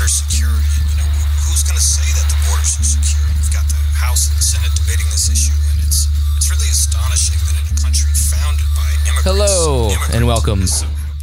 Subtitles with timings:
[0.00, 0.64] border security.
[0.88, 1.10] You know,
[1.44, 3.20] who's going to say that the border's so secure?
[3.36, 6.08] We've got the House and the Senate debating this issue, and it's
[6.40, 10.64] it's really astonishing that in a country founded by immigrants, Hello immigrants and welcome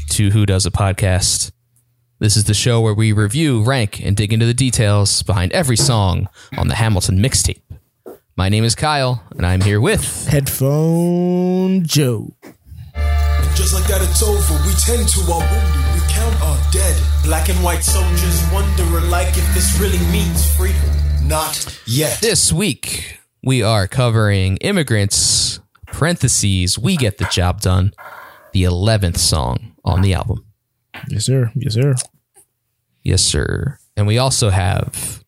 [0.10, 1.52] to Who Does a Podcast.
[2.20, 5.78] This is the show where we review, rank, and dig into the details behind every
[5.78, 7.62] song on the Hamilton mixtape.
[8.36, 12.36] My name is Kyle, and I'm here with Headphone Joe.
[13.56, 14.54] Just like that, it's over.
[14.68, 15.97] We tend to our wounded.
[16.28, 17.02] We count our dead.
[17.24, 20.82] Black and white soldiers wondering like if this really means freedom.
[21.26, 22.20] Not yet.
[22.22, 23.20] this week.
[23.44, 25.62] We are covering immigrants.
[25.86, 26.78] Parentheses.
[26.78, 27.94] We get the job done.
[28.52, 30.46] The eleventh song on the album.
[31.08, 31.52] Yes, sir.
[31.56, 31.96] Yes, sir.
[33.04, 33.78] Yes, sir.
[33.96, 35.24] And we also have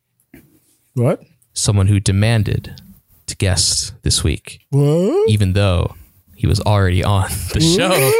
[0.96, 1.22] What?
[1.54, 2.82] someone who demanded
[3.28, 4.66] to guest this week.
[4.72, 5.30] What?
[5.30, 5.96] even though
[6.36, 8.12] he was already on the show.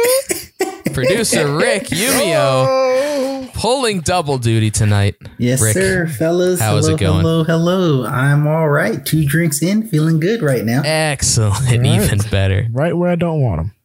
[0.92, 5.16] Producer Rick Yumio pulling double duty tonight.
[5.38, 6.60] Yes, Rick, sir, fellas.
[6.60, 7.20] how is hello, it going?
[7.20, 8.06] Hello, hello.
[8.06, 9.04] I'm all right.
[9.04, 10.82] Two drinks in, feeling good right now.
[10.84, 11.84] Excellent, right.
[11.84, 12.66] even better.
[12.70, 13.74] Right where I don't want him.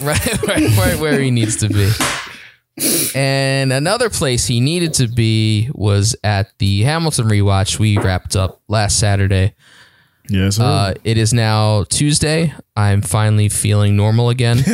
[0.00, 1.90] Right, right, right where he needs to be.
[3.16, 8.62] And another place he needed to be was at the Hamilton rewatch we wrapped up
[8.68, 9.54] last Saturday.
[10.28, 10.62] Yes, sir.
[10.64, 12.54] Uh, it is now Tuesday.
[12.76, 14.58] I'm finally feeling normal again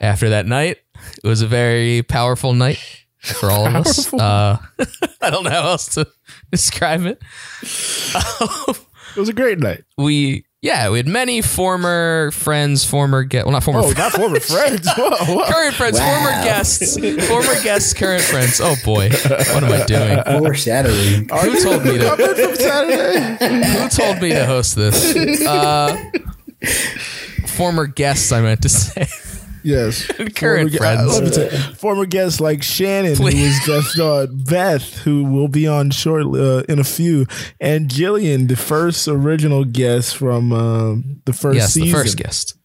[0.00, 0.78] after that night.
[1.22, 2.78] It was a very powerful night
[3.18, 4.12] for all of us.
[4.12, 4.58] Uh,
[5.20, 6.06] I don't know how else to
[6.50, 7.22] describe it.
[7.62, 9.84] it was a great night.
[9.96, 14.12] We, yeah, we had many former friends, former guests, well, not former Oh, friends, not
[14.12, 14.88] former friends.
[14.96, 15.44] Whoa, whoa.
[15.52, 16.96] current friends, former guests,
[17.28, 18.60] former guests, current friends.
[18.60, 20.22] Oh boy, what am I doing?
[20.40, 21.28] Foreshadowing.
[21.28, 22.16] Who told me to?
[22.16, 23.72] From Saturday.
[23.78, 25.44] Who told me to host this?
[25.46, 25.96] Uh,
[27.46, 29.06] former guests, I meant to say.
[29.64, 30.06] Yes.
[30.34, 31.00] Current Former friends.
[31.00, 33.64] uh, let me tell you, former guests like Shannon, who was Please.
[33.66, 37.26] just on, Beth, who will be on short uh, in a few,
[37.60, 41.88] and Jillian, the first original guest from um, the first yes, season.
[41.90, 42.56] the first guest.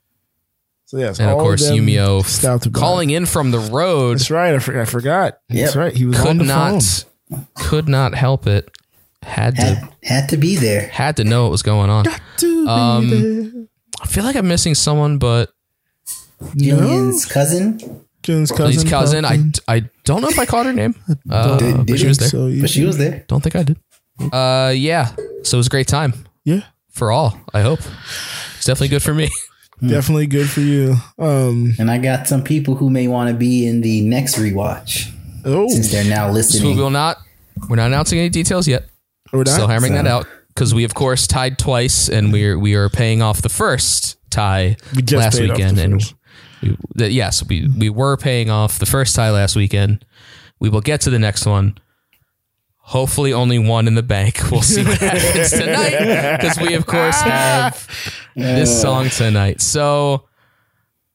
[0.85, 4.56] So yes, And of course, them Yumio stopped calling in from the road That's right.
[4.56, 5.38] I, for- I forgot.
[5.50, 5.94] That's right.
[5.94, 6.81] He was on could the not
[7.29, 7.47] phone.
[7.56, 8.72] could not help it.
[9.22, 10.88] Had to Had, had to be there.
[10.88, 12.06] had to know what was going on.
[12.38, 13.68] To be Um, there.
[14.02, 15.50] I feel like I'm missing someone, but
[16.42, 17.80] Jillian's cousin,
[18.24, 18.66] Jillian's cousin.
[18.81, 19.25] please, cousin.
[19.25, 19.40] I.
[19.68, 20.96] I don't know if I caught her name,
[21.30, 22.30] uh, Did- but she was there.
[22.30, 23.25] So, but she was there.
[23.28, 23.78] Don't think I did.
[24.34, 25.16] Uh, yeah.
[25.44, 26.62] So it was a great time yeah,
[26.92, 27.40] for all.
[27.53, 27.80] I hope
[28.56, 29.30] it's definitely good for me.
[29.88, 30.96] definitely good for you.
[31.20, 31.74] Um.
[31.80, 35.14] And I got some people who may want to be in the next rewatch
[35.46, 37.18] Oh, since they're now So we will not.
[37.70, 38.86] We're not announcing any details yet.
[39.31, 39.47] we're not.
[39.50, 42.90] Still hammering So- that out because we of course tied twice, and we're we are
[42.90, 46.16] paying off the first tie We just last paid off weekend, the and first.
[46.62, 50.06] We, that yes, we we were paying off the first tie last weekend.
[50.59, 51.78] We will get to the next one.
[52.78, 54.40] Hopefully, only one in the bank.
[54.51, 57.88] We'll see what happens tonight because we, of course, have
[58.35, 59.59] this song tonight.
[59.62, 60.28] So,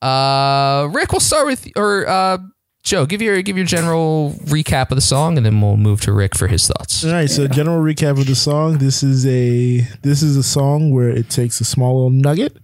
[0.02, 2.38] uh, Rick, we'll start with or uh,
[2.82, 3.06] Joe.
[3.06, 6.36] Give your give your general recap of the song, and then we'll move to Rick
[6.36, 7.04] for his thoughts.
[7.04, 8.78] All right, so general recap of the song.
[8.78, 12.56] This is a this is a song where it takes a small little nugget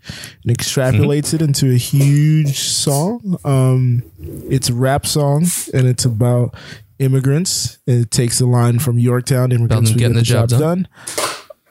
[0.44, 3.38] and extrapolates it into a huge song.
[3.44, 6.54] Um, it's a rap song and it's about
[6.98, 7.78] immigrants.
[7.86, 10.88] And it takes a line from Yorktown, immigrants getting get the job done.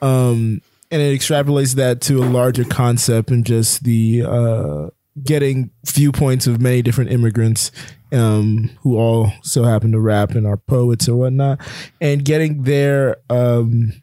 [0.01, 4.87] Um, and it extrapolates that to a larger concept and just the uh,
[5.23, 7.71] getting viewpoints of many different immigrants
[8.11, 11.59] um, who all so happen to rap and are poets or whatnot,
[11.99, 13.93] and getting their um,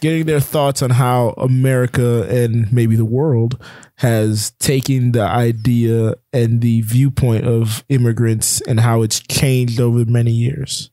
[0.00, 3.62] getting their thoughts on how America and maybe the world
[3.96, 10.32] has taken the idea and the viewpoint of immigrants and how it's changed over many
[10.32, 10.90] years.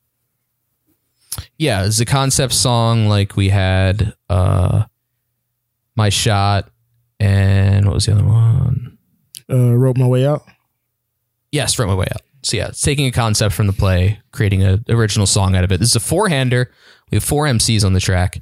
[1.57, 4.86] yeah, it's a concept song like we had uh
[5.96, 6.69] My Shot
[7.19, 8.89] and what was the other one?
[9.50, 10.44] Uh, wrote my way out.
[11.52, 12.22] Yes, from my way out.
[12.44, 15.72] So yeah, it's taking a concept from the play, creating an original song out of
[15.72, 15.80] it.
[15.80, 16.72] This is a four-hander.
[17.12, 18.42] We have four MCs on the track.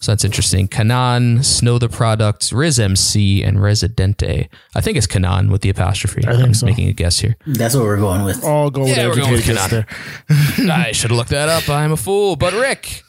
[0.00, 0.68] So that's interesting.
[0.68, 4.50] K'naan, Snow the Product, Riz MC, and Residente.
[4.74, 6.22] I think it's K'naan with the apostrophe.
[6.26, 6.66] I think am so.
[6.66, 7.36] making a guess here.
[7.46, 8.44] That's what we're going with.
[8.44, 9.70] All gold Yeah, we're going with K'naan.
[9.70, 10.70] there.
[10.70, 11.68] I should have looked that up.
[11.70, 12.36] I'm a fool.
[12.36, 13.02] But Rick,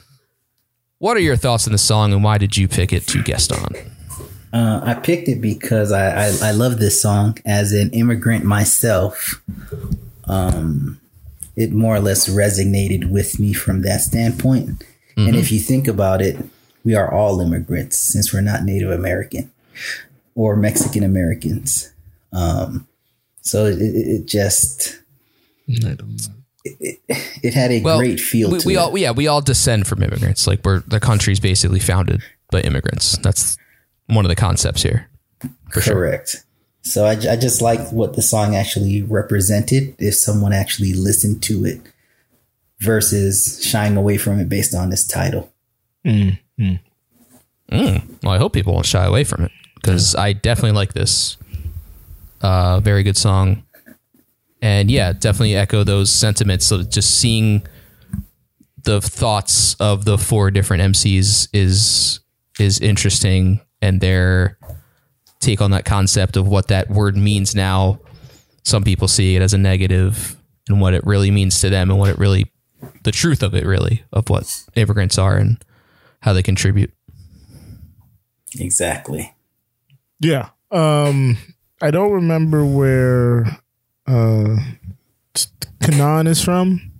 [0.99, 3.51] what are your thoughts on the song and why did you pick it to guest
[3.51, 3.73] on?
[4.55, 9.41] Uh, I picked it because I, I I love this song as an immigrant myself.
[10.25, 11.01] Um,
[11.57, 14.83] it more or less resonated with me from that standpoint.
[15.17, 16.37] And if you think about it,
[16.85, 19.51] we are all immigrants since we're not Native American
[20.35, 21.91] or Mexican Americans.
[22.33, 22.87] Um,
[23.41, 24.99] so it, it, just
[25.65, 26.99] it,
[27.43, 28.77] it had a Well, great feel we, to we it.
[28.77, 30.47] all yeah we all descend from immigrants.
[30.47, 33.17] Like we're the country's basically founded by immigrants.
[33.17, 33.57] That's
[34.07, 35.09] one of the concepts here.
[35.71, 35.95] For sure.
[35.95, 36.43] Correct.
[36.81, 41.65] So I, I just like what the song actually represented if someone actually listened to
[41.65, 41.81] it
[42.79, 45.51] versus shying away from it based on this title.
[46.05, 46.79] Mm, mm.
[47.71, 48.23] Mm.
[48.23, 51.37] Well, I hope people won't shy away from it because I definitely like this.
[52.41, 53.63] Uh, very good song,
[54.61, 56.67] and yeah, definitely echo those sentiments.
[56.67, 57.65] So just seeing
[58.83, 62.19] the thoughts of the four different MCs is
[62.59, 64.57] is interesting, and their
[65.39, 67.99] take on that concept of what that word means now.
[68.63, 70.35] Some people see it as a negative,
[70.67, 72.51] and what it really means to them, and what it really,
[73.03, 75.63] the truth of it, really, of what immigrants are and
[76.21, 76.91] how they contribute.
[78.59, 79.35] Exactly.
[80.19, 80.49] Yeah.
[80.71, 81.37] Um,
[81.81, 83.45] I don't remember where
[84.07, 84.57] uh,
[85.81, 86.91] K'naan is from.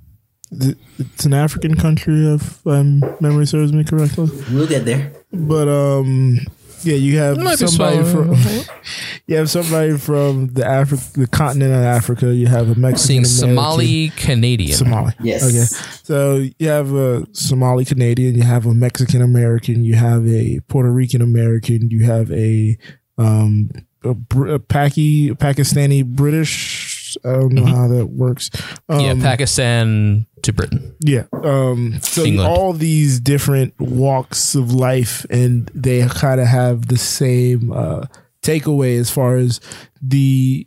[0.52, 4.30] It's an African country, if um, memory serves me correctly.
[4.52, 5.12] We'll get there.
[5.34, 6.40] But um,
[6.86, 8.36] yeah, you have somebody from
[9.28, 12.34] you have somebody from the Afri- the continent of Africa.
[12.34, 14.78] You have a Mexican Seeing Somali Canadian.
[14.78, 15.14] Somali.
[15.22, 15.44] Yes.
[15.44, 15.88] Okay.
[16.04, 20.92] So you have a Somali Canadian, you have a Mexican American, you have a Puerto
[20.92, 22.78] Rican American, you have a
[23.18, 23.70] um
[24.04, 26.85] a, Br- a Paki Pakistani British.
[27.24, 28.50] I don't know how that works.
[28.90, 30.96] Um, yeah, Pakistan to Britain.
[31.00, 31.24] yeah.
[31.32, 32.50] Um, so England.
[32.50, 38.06] all these different walks of life, and they kind of have the same uh,
[38.42, 39.60] takeaway as far as
[40.02, 40.66] the.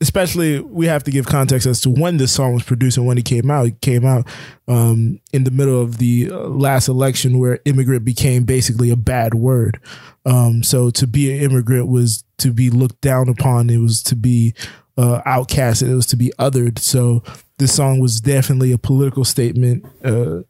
[0.00, 3.18] Especially, we have to give context as to when this song was produced and when
[3.18, 3.66] it came out.
[3.66, 4.26] It came out
[4.66, 9.34] um, in the middle of the uh, last election, where immigrant became basically a bad
[9.34, 9.78] word.
[10.24, 13.70] Um, so to be an immigrant was to be looked down upon.
[13.70, 14.54] It was to be
[14.96, 15.90] uh, outcasted.
[15.90, 16.78] It was to be othered.
[16.78, 17.22] So
[17.58, 20.40] this song was definitely a political statement, uh,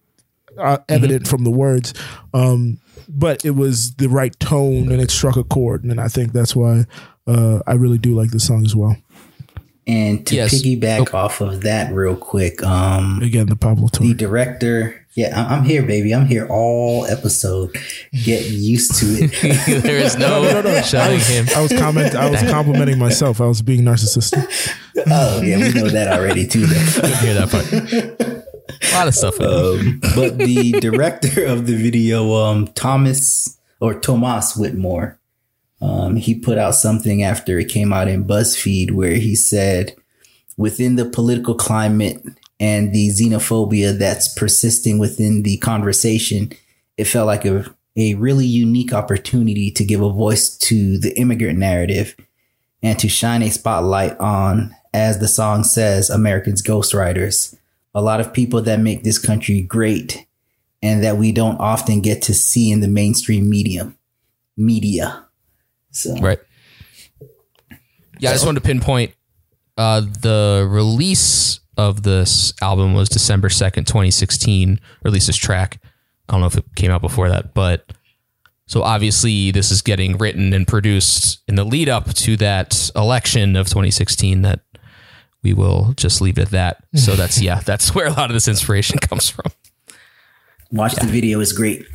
[0.58, 1.94] uh, evident from the words.
[2.32, 5.84] Um, but it was the right tone and it struck a chord.
[5.84, 6.84] And I think that's why
[7.26, 8.96] uh, I really do like this song as well.
[9.88, 10.52] And to Yes.
[10.52, 15.64] piggyback off of that real quick, um, Again, the Pablo the director, yeah, I- I'm
[15.64, 16.12] here, baby.
[16.12, 17.76] I'm here all episode.
[18.24, 19.82] Get used to it.
[19.82, 20.42] there is no,
[20.82, 21.46] shutting him.
[21.56, 22.16] I was comment.
[22.16, 23.40] I was complimenting myself.
[23.40, 24.44] I was being narcissistic.
[25.10, 26.66] oh yeah, we know that already too.
[26.66, 27.06] Though.
[27.18, 27.72] Hear that part.
[27.72, 29.40] A lot of stuff.
[29.40, 35.15] Um, but the director of the video, um, Thomas or Tomas Whitmore,
[35.80, 39.94] um, he put out something after it came out in BuzzFeed where he said,
[40.56, 42.22] within the political climate
[42.58, 46.52] and the xenophobia that's persisting within the conversation,
[46.96, 47.64] it felt like a,
[47.96, 52.16] a really unique opportunity to give a voice to the immigrant narrative
[52.82, 57.56] and to shine a spotlight on, as the song says, Americans' ghostwriters
[57.96, 60.26] a lot of people that make this country great
[60.82, 63.96] and that we don't often get to see in the mainstream medium
[64.54, 65.25] media.
[65.96, 66.38] So Right.
[68.18, 69.14] Yeah, I just wanted to pinpoint
[69.76, 75.80] uh, the release of this album was December 2nd, 2016, or at least this track.
[76.28, 77.92] I don't know if it came out before that, but
[78.66, 83.54] so obviously this is getting written and produced in the lead up to that election
[83.54, 84.60] of 2016 that
[85.42, 86.84] we will just leave it at that.
[86.94, 89.52] So that's yeah, that's where a lot of this inspiration comes from.
[90.72, 91.86] watch the video is great.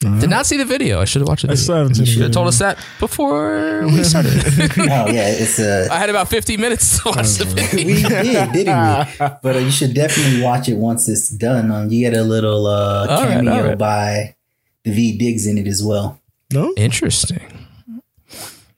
[0.00, 1.00] Did not see the video.
[1.00, 1.82] I should have watched the I still video.
[1.82, 4.32] haven't seen Should have told us that before we started.
[4.78, 7.84] Oh yeah, it's a I had about 50 minutes to watch the video.
[7.84, 9.26] we did, didn't we?
[9.42, 11.72] But uh, you should definitely watch it once it's done.
[11.72, 13.78] Um, you get a little uh, All right, cameo all right.
[13.78, 14.36] by
[14.84, 16.20] V Diggs in it as well.
[16.52, 16.72] No.
[16.76, 17.40] Interesting.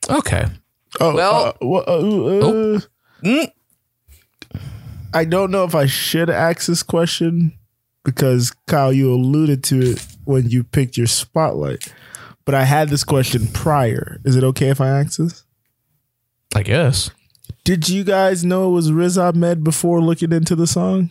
[0.08, 0.46] Okay.
[1.00, 2.80] Oh, Well- uh, wha- uh, uh,
[3.22, 3.52] Mm.
[5.12, 7.52] I don't know if I should ask this question
[8.04, 11.92] because Kyle, you alluded to it when you picked your spotlight.
[12.44, 14.18] But I had this question prior.
[14.24, 15.44] Is it okay if I ask this?
[16.54, 17.10] I guess.
[17.64, 21.10] Did you guys know it was Riz Ahmed before looking into the song?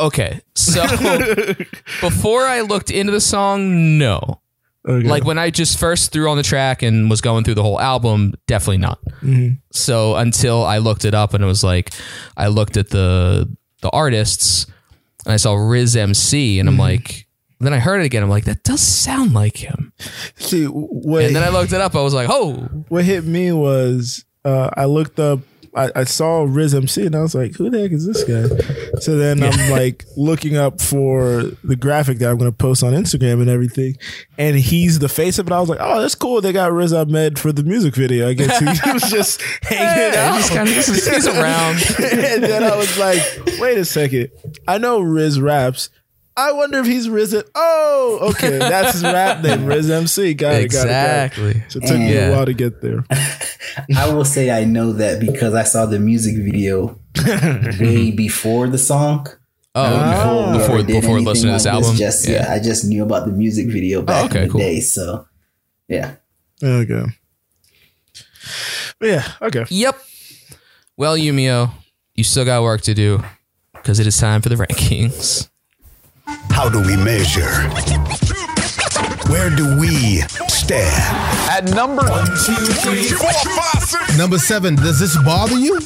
[0.00, 0.40] Okay.
[0.54, 0.82] So
[2.00, 4.40] before I looked into the song, no.
[4.86, 5.08] Okay.
[5.08, 7.80] Like when I just first threw on the track and was going through the whole
[7.80, 9.02] album, definitely not.
[9.22, 9.54] Mm-hmm.
[9.72, 11.90] So until I looked it up and it was like
[12.36, 13.48] I looked at the
[13.80, 14.66] the artists
[15.24, 16.80] and I saw Riz MC and I'm mm-hmm.
[16.80, 17.26] like
[17.66, 18.22] then I heard it again.
[18.22, 19.92] I'm like, that does sound like him.
[20.36, 21.94] See, what, And then I looked it up.
[21.94, 22.54] I was like, oh,
[22.88, 25.40] what hit me was uh, I looked up
[25.76, 29.00] I, I saw Riz MC and I was like, who the heck is this guy?
[29.00, 32.92] So then I'm like looking up for the graphic that I'm going to post on
[32.92, 33.96] Instagram and everything.
[34.38, 35.52] And he's the face of it.
[35.52, 36.40] I was like, oh, that's cool.
[36.40, 38.28] They got Riz Ahmed for the music video.
[38.28, 40.36] I guess he, was just hanging out.
[40.36, 41.76] He's, kind of, he's, he's around.
[42.00, 43.20] and then I was like,
[43.58, 44.30] wait a second.
[44.68, 45.90] I know Riz raps.
[46.36, 47.44] I wonder if he's risen.
[47.54, 48.58] Oh, okay.
[48.58, 50.34] That's his rap name, Riz MC.
[50.34, 50.54] Got it.
[50.54, 50.64] Got it.
[50.64, 51.52] Exactly.
[51.54, 51.72] Got it.
[51.72, 53.04] So it took me a while to get there.
[53.96, 56.98] I will say I know that because I saw the music video
[57.80, 59.28] way before the song.
[59.76, 60.58] Oh, okay.
[60.58, 61.96] Before, before before anything listening to this like album.
[61.96, 62.46] just yeah.
[62.48, 64.60] I just knew about the music video oh, back okay, in the cool.
[64.60, 64.80] day.
[64.80, 65.26] So
[65.88, 66.16] yeah,
[66.62, 67.04] Okay.
[68.98, 69.32] But yeah.
[69.42, 69.64] Okay.
[69.68, 69.98] Yep.
[70.96, 71.70] Well, Yumio,
[72.14, 73.22] you still got work to do
[73.72, 75.48] because it is time for the rankings.
[76.50, 77.50] How do we measure?
[79.30, 80.94] Where do we stand?
[81.50, 82.02] At number
[84.16, 85.80] Number seven, does this bother you?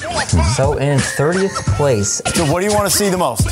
[0.56, 3.48] So in 30th place, So what do you want to see the most?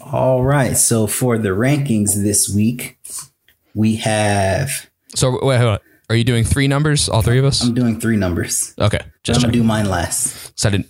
[0.00, 0.76] All right.
[0.76, 2.98] So for the rankings this week,
[3.74, 4.88] we have.
[5.14, 5.78] So wait, hold on.
[6.08, 7.62] Are you doing three numbers, all three of us?
[7.62, 8.74] I'm doing three numbers.
[8.80, 10.58] Okay, I'm just gonna do mine last.
[10.58, 10.88] So I didn't.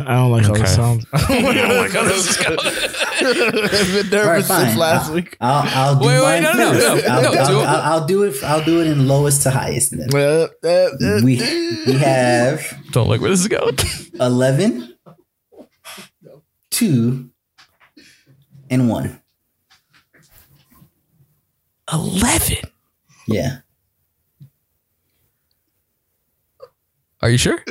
[0.00, 0.60] I don't like how Okay.
[0.62, 1.06] this sounds.
[1.12, 1.44] I've been
[4.06, 5.36] All nervous right, since last I'll, week.
[5.40, 7.66] I'll, I'll do Wait, wait, mine no, no, no, I'll, no, I'll, do it.
[7.66, 8.44] I'll, I'll do it.
[8.44, 9.90] I'll do it in lowest to highest.
[9.96, 11.36] Then Uh, uh, uh, we
[11.86, 13.76] we have Don't like where this is going.
[14.20, 14.94] 11,
[16.70, 17.30] 2,
[18.70, 19.20] and 1.
[21.92, 22.56] Eleven.
[23.26, 23.58] Yeah.
[27.20, 27.62] Are you sure?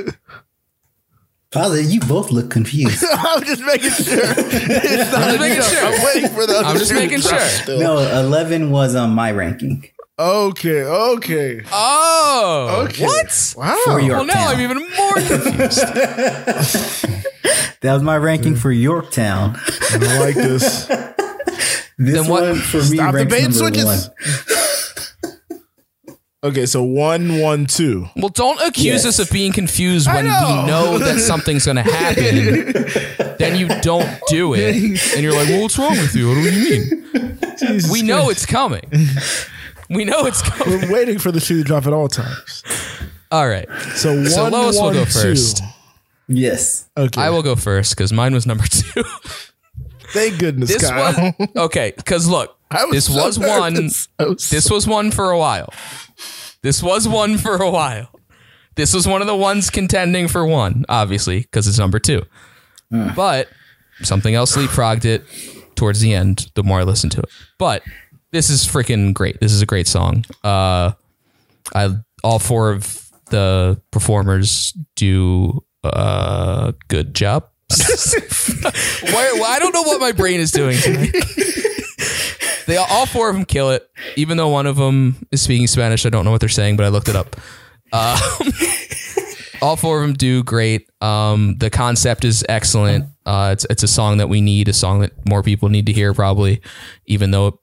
[1.52, 3.04] Father, you both look confused.
[3.12, 4.24] I'm just making sure.
[4.24, 5.86] It's not I'm just making sure.
[5.86, 6.58] I'm waiting for the.
[6.66, 7.78] I'm just making sure.
[7.80, 9.86] no, 11 was on my ranking.
[10.18, 10.84] Okay.
[10.84, 11.62] Okay.
[11.72, 13.06] Oh, Okay.
[13.06, 13.54] what?
[13.58, 13.78] Wow.
[13.86, 15.82] For Well, now I'm even more confused.
[17.82, 19.58] that was my ranking for Yorktown.
[19.92, 20.86] I don't like this.
[21.98, 23.86] This Then what- one for me Stop the ranks bait and number switches.
[23.86, 24.00] one.
[26.44, 28.08] Okay, so one, one, two.
[28.16, 29.06] well, don't accuse Yes.
[29.06, 30.64] us of being confused when know.
[30.64, 33.36] we know that something's going to happen.
[33.38, 34.76] then you don't do it,
[35.14, 36.30] and you're like, "Well, what's wrong with you?
[36.30, 38.32] What do you mean?" Jesus We know Christ.
[38.32, 38.82] it's coming.
[39.94, 40.80] We know it's coming.
[40.84, 42.64] We're waiting for the shoe to drop at all times.
[43.30, 43.68] All right.
[43.96, 45.12] So one, So Lois will one, go two.
[45.12, 45.62] first.
[46.30, 46.88] Yes.
[46.96, 47.20] Okay.
[47.22, 49.04] I will go first because mine was number two.
[50.14, 51.34] Thank goodness, This Kyle.
[51.38, 51.92] was okay.
[51.98, 53.74] Because look, I this so was one.
[53.74, 54.08] nervous.
[54.18, 55.72] I was This so- was one for a while.
[56.64, 58.10] This was one for a while.
[58.76, 62.22] This was one of the ones contending for one, obviously, because it's number two.
[62.90, 63.48] But
[64.04, 65.24] something else leapfrogged it
[65.76, 66.48] towards the end.
[66.56, 67.84] The more I listened to it, but
[68.32, 69.40] this is freaking great.
[69.42, 70.24] This is a great song.
[70.44, 70.92] Uh,
[71.76, 77.48] I all four of the performers do a good job.
[77.72, 80.78] Why, well, I don't know what my brain is doing.
[82.72, 83.90] they all, all four of them kill it.
[84.16, 86.86] Even though one of them is speaking Spanish, I don't know what they're saying, but
[86.86, 87.36] I looked it up.
[87.92, 88.18] Um,
[89.62, 90.90] all four of them do great.
[91.02, 93.08] Um, the concept is excellent.
[93.26, 95.92] Uh, it's it's a song that we need, a song that more people need to
[95.92, 96.62] hear, probably,
[97.08, 97.54] even though it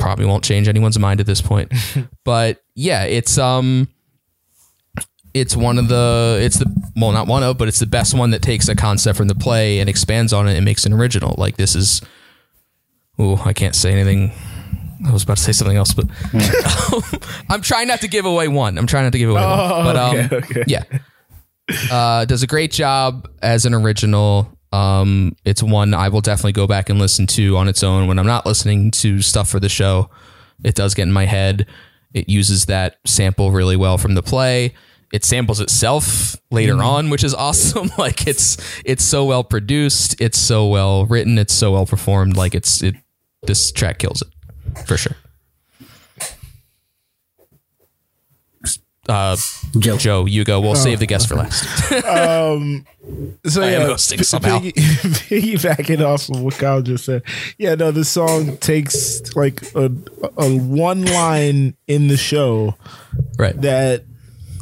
[0.00, 1.72] probably won't change anyone's mind at this point.
[2.24, 3.88] but yeah, it's um,
[5.32, 8.30] it's one of the it's the well not one of, but it's the best one
[8.30, 11.36] that takes a concept from the play and expands on it and makes an original.
[11.38, 12.02] Like this is,
[13.16, 14.32] oh, I can't say anything.
[15.04, 16.06] I was about to say something else, but
[17.50, 18.78] I'm trying not to give away one.
[18.78, 19.84] I'm trying not to give away one.
[19.84, 20.64] But um, okay, okay.
[20.66, 20.84] yeah,
[21.90, 24.50] uh, does a great job as an original.
[24.72, 28.18] Um, it's one I will definitely go back and listen to on its own when
[28.18, 30.10] I'm not listening to stuff for the show.
[30.64, 31.66] It does get in my head.
[32.14, 34.74] It uses that sample really well from the play.
[35.12, 37.90] It samples itself later on, which is awesome.
[37.98, 40.20] like it's it's so well produced.
[40.20, 41.38] It's so well written.
[41.38, 42.36] It's so well performed.
[42.36, 42.96] Like it's it.
[43.42, 44.28] This track kills it
[44.84, 45.16] for sure.
[49.08, 49.36] Uh,
[49.78, 49.96] Joe.
[49.96, 50.60] Joe, you go.
[50.60, 51.64] We'll save the guest for last.
[53.46, 54.58] So I am yeah, hosting p- somehow.
[54.58, 57.22] piggy- piggybacking off of what Kyle just said.
[57.56, 59.92] Yeah, no, the song takes like a,
[60.36, 62.74] a one line in the show
[63.38, 63.54] Right.
[63.60, 64.02] that,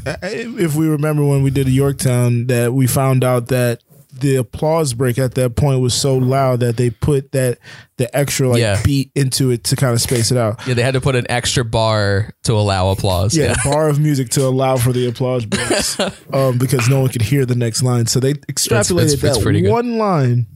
[0.05, 3.83] uh, if we remember when we did a Yorktown, that we found out that
[4.21, 7.59] the applause break at that point was so loud that they put that
[7.99, 8.81] the extra like Yeah.
[8.85, 10.65] beat into it to kind of space it out.
[10.67, 13.37] Yeah, they had to put an extra bar to allow applause.
[13.37, 15.99] Yeah, bar of music to allow for the applause breaks,
[16.33, 18.07] um, because no one could hear the next line.
[18.07, 19.73] So they extrapolated that's- that's pretty that good.
[19.73, 20.47] one line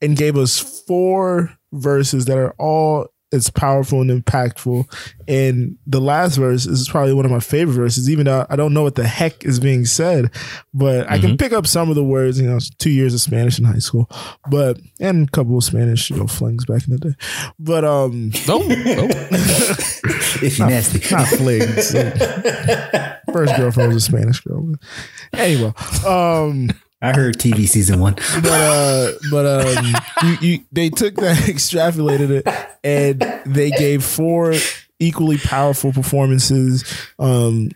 [0.00, 4.84] and gave us four verses that are all it's powerful and impactful.
[5.26, 8.74] And the last verse is probably one of my favorite verses, even though I don't
[8.74, 10.30] know what the heck is being said,
[10.74, 12.40] but I can pick up some of the words.
[12.40, 14.10] You know, two years of Spanish in high school,
[14.50, 17.14] but and a couple of Spanish you know flings back in the day.
[17.58, 19.08] But um, Oh, oh.
[20.42, 21.00] If you nasty.
[21.14, 21.92] not flings.
[23.32, 24.74] First girlfriend was a Spanish girl.
[25.32, 25.72] Anyway,
[26.06, 26.70] um.
[27.02, 28.14] I heard TV season one.
[28.42, 32.48] but uh but um you, you they took that extrapolated it
[32.84, 34.54] and they gave four
[35.00, 36.84] equally powerful performances
[37.18, 37.70] um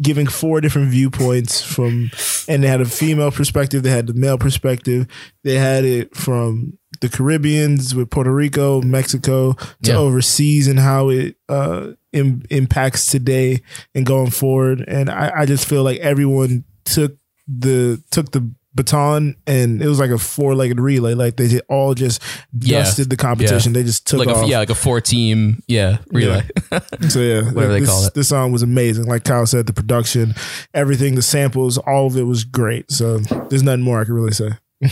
[0.00, 2.10] giving four different viewpoints from
[2.48, 5.06] and they had a female perspective they had the male perspective
[5.44, 9.52] they had it from the caribbeans with puerto rico mexico
[9.82, 9.96] to Yeah.
[9.98, 13.62] overseas and how it uh Im- impacts today
[13.94, 17.16] and going forward and I, I just feel like everyone took
[17.48, 21.12] the took the baton and it was like a four legged relay.
[21.14, 22.22] Like they all just
[22.58, 22.78] Yeah.
[22.78, 23.72] dusted the competition.
[23.74, 23.80] Yeah.
[23.80, 24.44] They just took like off.
[24.44, 26.42] a yeah, like a four team yeah relay.
[27.10, 28.14] So yeah, Whatever they call it.
[28.14, 29.04] This song was amazing.
[29.06, 30.34] Like Kyle said, the production,
[30.72, 32.90] everything, the samples, all of it was great.
[32.90, 33.18] So
[33.50, 34.50] there's nothing more I can really say.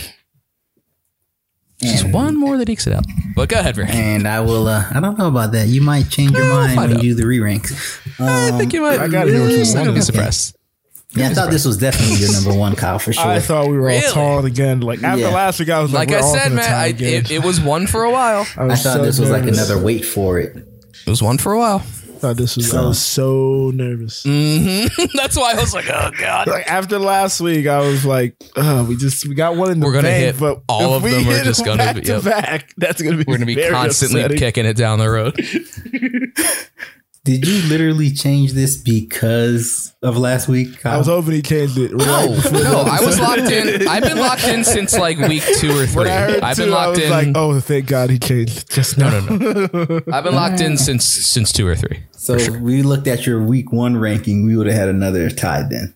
[1.81, 3.05] Just one more that ekes it out.
[3.35, 3.89] But go ahead, Rick.
[3.89, 4.67] And I will.
[4.67, 5.67] Uh, I don't know about that.
[5.67, 7.03] You might change your mind when out.
[7.03, 7.71] you do the re ranks.
[8.19, 8.99] I think you might.
[8.99, 10.55] I gotta hear what you I'm not gonna be surprised.
[11.13, 13.25] Yeah, I thought this was definitely your number one, Kyle, for sure.
[13.27, 14.05] I thought we were Really?
[14.05, 14.79] all tall again.
[14.79, 15.29] Like after Yeah.
[15.33, 17.13] last week, I was like, Like I we're all said, gonna man, tie I, again.
[17.25, 18.47] it, it was one for a while.
[18.57, 19.57] I was thought so this was like nervous.
[19.69, 20.55] another wait for it.
[20.55, 21.77] It was one for a while.
[21.79, 22.71] I thought this was.
[22.73, 24.21] I was so nervous.
[25.15, 26.47] That's why I was like, oh god.
[26.47, 29.87] Like after last week, I was like, uh, we just we got one in the
[29.87, 31.95] We're gonna bank, hit but all if of we them are hit just gonna back
[31.95, 32.23] be- to yep.
[32.23, 32.73] back.
[32.77, 34.37] That's gonna be We're gonna be very constantly upsetting.
[34.37, 35.35] kicking it down the road.
[37.23, 40.95] Did you literally change this because of last week, Kyle?
[40.95, 41.91] I was hoping he changed it.
[41.91, 42.27] Right No,
[42.63, 43.87] no, I was locked in.
[43.87, 46.09] I've been locked in since like week two or three.
[46.09, 47.09] I heard I've two, been I locked was in.
[47.11, 50.01] like, oh, thank God he changed just no, no, no.
[50.11, 52.01] I've been locked in since since two or three.
[52.11, 55.61] so if we looked at your week one ranking, we would have had another tie
[55.69, 55.93] then.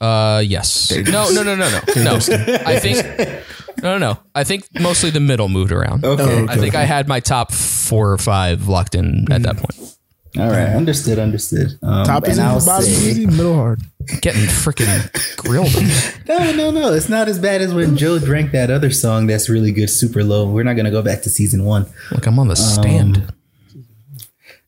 [0.00, 0.90] Uh, yes.
[0.90, 2.14] No, no, no, no, no, no.
[2.16, 3.42] I think
[3.82, 4.18] no, no, no.
[4.34, 6.04] I think mostly the middle moved around.
[6.04, 6.46] Okay.
[6.48, 9.96] I think I had my top four or five locked in at that point.
[10.38, 11.78] All right, understood, understood.
[11.82, 13.80] Um, Top is I'll easy, bottom say, easy, middle hard.
[14.20, 15.72] Getting freaking grilled.
[16.28, 16.92] no, no, no.
[16.92, 20.22] It's not as bad as when Joe drank that other song that's really good, super
[20.22, 20.46] low.
[20.50, 21.86] We're not going to go back to season one.
[22.10, 23.32] Like I'm on the stand.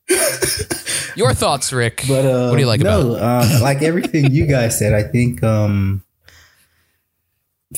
[1.15, 2.03] Your thoughts, Rick?
[2.07, 3.03] But uh, what do you like about it?
[3.05, 6.03] no, uh, like everything you guys said, I think um,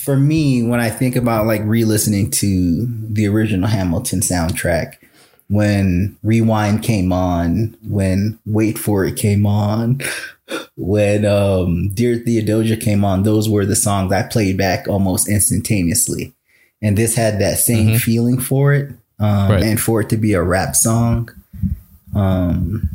[0.02, 4.96] for me, when I think about like re-listening to the original Hamilton soundtrack,
[5.50, 10.00] when Rewind came on, when Wait for It came on,
[10.78, 16.34] when um, Dear Theodosia came on, those were the songs I played back almost instantaneously,
[16.82, 19.64] and this had that same feeling for it, um, Right.
[19.64, 21.30] and for it to be a rap song.
[22.16, 22.90] Um,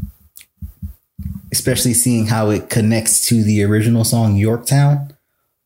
[1.53, 5.13] especially seeing how it connects to the original song Yorktown.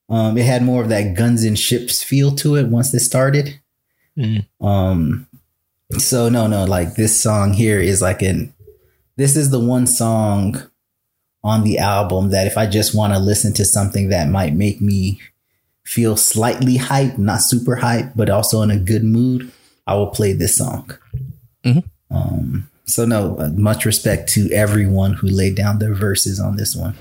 [0.09, 3.61] Um, it had more of that guns and ships feel to it once it started.
[4.61, 5.27] Um,
[5.99, 8.53] so no, no, like this song here is like an.
[9.17, 10.63] This is the one song
[11.43, 14.81] on the album that if I just want to listen to something that might make
[14.81, 15.21] me
[15.85, 19.51] feel slightly hype, not super hype, but also in a good mood,
[19.87, 20.97] I will play this song.
[22.11, 26.75] Um, so no, uh, much respect to everyone who laid down their verses on this
[26.77, 26.95] one,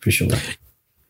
[0.00, 0.28] for sure.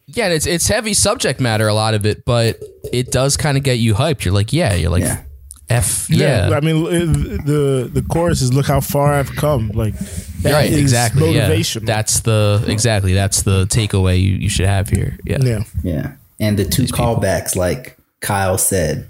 [0.07, 2.63] Yeah, and it's it's heavy subject matter, a lot of it, but
[2.93, 4.25] it does kind of get you hyped.
[4.25, 5.23] You're like, yeah, you're like, Yeah.
[5.69, 9.95] f yeah, I mean, the the chorus is "Look how far I've come." Like
[10.43, 11.35] that right, is exactly.
[11.35, 15.19] Yeah, that's the exactly that's the takeaway you, you should have here.
[15.25, 15.65] Yeah, yeah.
[15.83, 16.13] Yeah.
[16.39, 19.09] And the two callbacks, like Kyle said,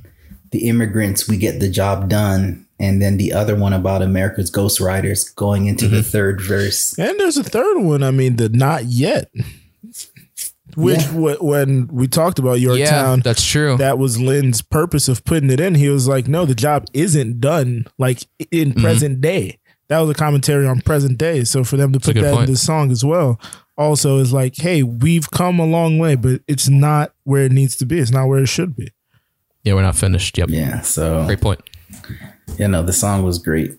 [0.52, 2.65] the immigrants, we get the job done.
[2.78, 6.98] And then the other one about America's Ghost ghostwriters going into the third verse.
[6.98, 8.02] And there's a third one.
[8.02, 9.30] I mean, the "Not Yet,"
[10.76, 11.06] which Yeah.
[11.36, 13.76] wh- when we talked about yeah, Yorktown, that's true.
[13.78, 15.74] that was Lynn's purpose of putting it in.
[15.76, 17.86] He was like, "No, the job isn't done.
[17.98, 18.80] Like in Mm-hmm.
[18.82, 19.58] present day."
[19.88, 21.44] That was a commentary on present day.
[21.44, 22.48] So for them to a put that point.
[22.48, 23.40] in the song as well,
[23.78, 27.76] also is like, "Hey, we've come a long way, but it's not where it needs
[27.76, 28.00] to be.
[28.00, 28.90] It's not where it should be."
[29.64, 30.36] yeah, we're not finished.
[30.38, 30.80] Yep, Yeah.
[30.82, 31.60] So, great point.
[32.58, 33.78] You know, the song was great.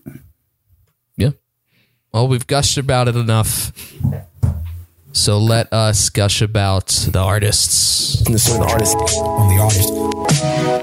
[1.16, 1.30] Yeah.
[2.12, 3.72] Well, we've gushed about it enough.
[5.12, 8.20] So let us gush about the artists.
[8.28, 8.94] This is the artist.
[8.96, 9.88] on the artist.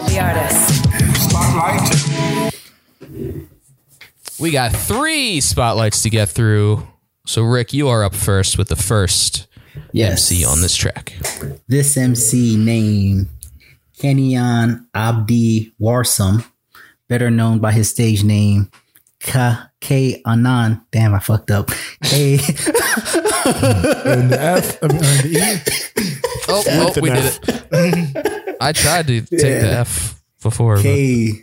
[0.09, 0.83] The artist.
[1.29, 2.51] Spotlight.
[4.39, 6.85] We got three spotlights to get through.
[7.25, 9.47] So, Rick, you are up first with the first
[9.93, 10.29] Yes.
[10.31, 11.13] MC on this track.
[11.67, 13.29] This MC name,
[13.97, 16.43] Keinan Abdi Warsame,
[17.07, 18.69] better known by his stage name,
[19.19, 20.81] Ka, K Anan.
[20.91, 21.69] Damn, I fucked up.
[22.03, 22.33] K.
[23.45, 26.01] and the F, I mean, the E.
[26.47, 28.57] Oh, oh we an did it.
[28.61, 30.75] I tried to take the F before.
[30.75, 31.41] but- K.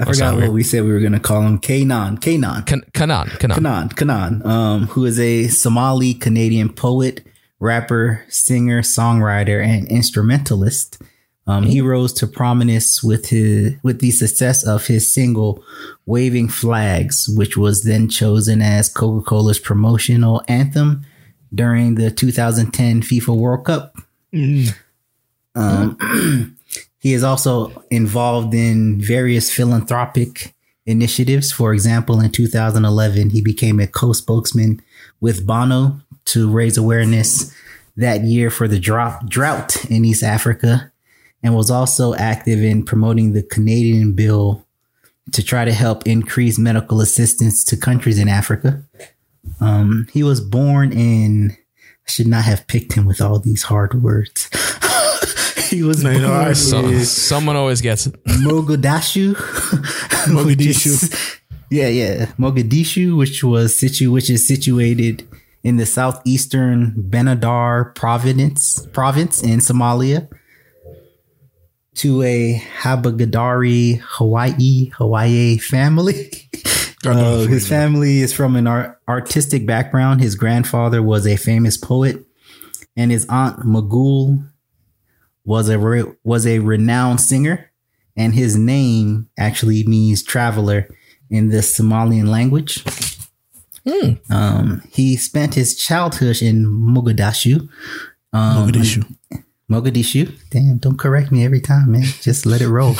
[0.00, 0.48] I That forgot weird.
[0.50, 1.58] what we said we were going to call him.
[1.58, 2.20] K'naan.
[2.20, 2.64] K'naan.
[2.66, 3.56] Kan- K'naan, K'naan.
[3.58, 3.88] K'naan.
[3.94, 4.46] K'naan.
[4.46, 7.26] Um, who is a Somali Canadian poet,
[7.58, 11.02] rapper, singer, songwriter, and instrumentalist.
[11.48, 15.64] Um, he rose to prominence with his with the success of his single
[16.04, 21.06] "Waving Flags," which was then chosen as Coca Cola's promotional anthem
[21.52, 23.96] during the 2010 FIFA World Cup.
[25.54, 26.56] Um,
[26.98, 31.50] he is also involved in various philanthropic initiatives.
[31.50, 34.82] For example, in 2011, he became a co spokesman
[35.22, 37.54] with Bono to raise awareness
[37.96, 40.92] that year for the drop, drought in East Africa
[41.42, 44.64] and was also active in promoting the Canadian bill
[45.32, 48.82] to try to help increase medical assistance to countries in Africa.
[49.60, 54.02] Um, he was born in, I should not have picked him with all these hard
[54.02, 54.48] words.
[55.68, 58.22] he was No, you know, I born So, in someone always gets it.
[58.24, 59.34] Mogadishu.
[60.28, 61.40] Mogadishu.
[61.70, 62.26] yeah, yeah.
[62.38, 65.26] Mogadishu, which was situ which is situated
[65.62, 70.28] in the southeastern Banadir province province in Somalia.
[71.98, 76.30] To a Habagadari Hawaii Hawaii family.
[77.06, 80.20] Uh, his family is from an art- artistic background.
[80.20, 82.26] His grandfather was a famous poet,
[82.96, 84.44] and his aunt Magool
[85.44, 87.70] was a re- was a renowned singer,
[88.16, 90.88] and his name actually means traveler
[91.30, 92.84] in the Somalian language.
[94.28, 97.68] Um, he spent his childhood in Mogadishu.
[98.32, 99.16] Um, Mogadishu.
[99.70, 100.34] Mogadishu.
[100.50, 102.04] Damn, don't correct me every time, man.
[102.22, 102.94] Just let it roll.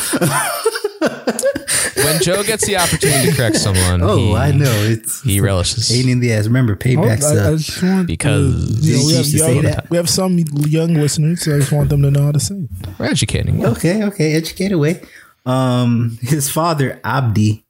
[2.05, 4.71] When Joe gets the opportunity to correct someone, oh, he, I know.
[4.85, 5.91] It's he relishes.
[5.91, 6.47] pain in the ass.
[6.47, 7.59] Remember, Oh, payback's I, I up.
[7.59, 10.95] just want Because you know, we, have used to say young, we have some young
[10.95, 12.55] listeners, so I just want them to know how to say.
[12.55, 12.71] it.
[12.99, 13.65] We're educating.
[13.65, 15.03] Okay, okay, educate away.
[15.45, 17.65] Um, his father Abdi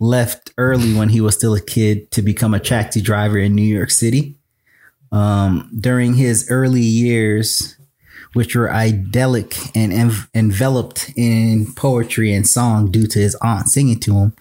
[0.00, 3.62] left early when he was still a kid to become a taxi driver in New
[3.62, 4.36] York City.
[5.12, 7.76] Um, during his early years,
[8.32, 14.00] which were idyllic and env- enveloped in poetry and song due to his aunt singing
[14.00, 14.32] to